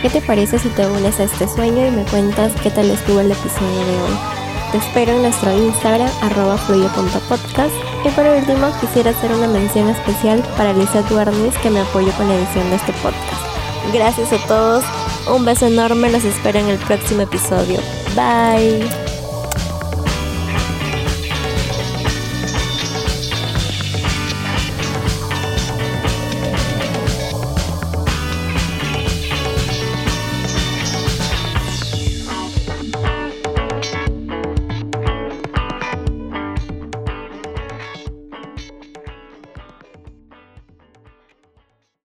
[0.02, 3.20] ¿Qué te parece si te unes a este sueño y me cuentas qué tal estuvo
[3.20, 4.18] el episodio de hoy?
[4.72, 7.74] Te espero en nuestro Instagram, arroba fluyo.podcast.
[8.04, 12.28] Y por último, quisiera hacer una mención especial para Lisa Duarnis, que me apoyó con
[12.28, 13.42] la edición de este podcast.
[13.92, 14.84] Gracias a todos,
[15.34, 17.80] un beso enorme, los espero en el próximo episodio.
[18.14, 19.05] Bye.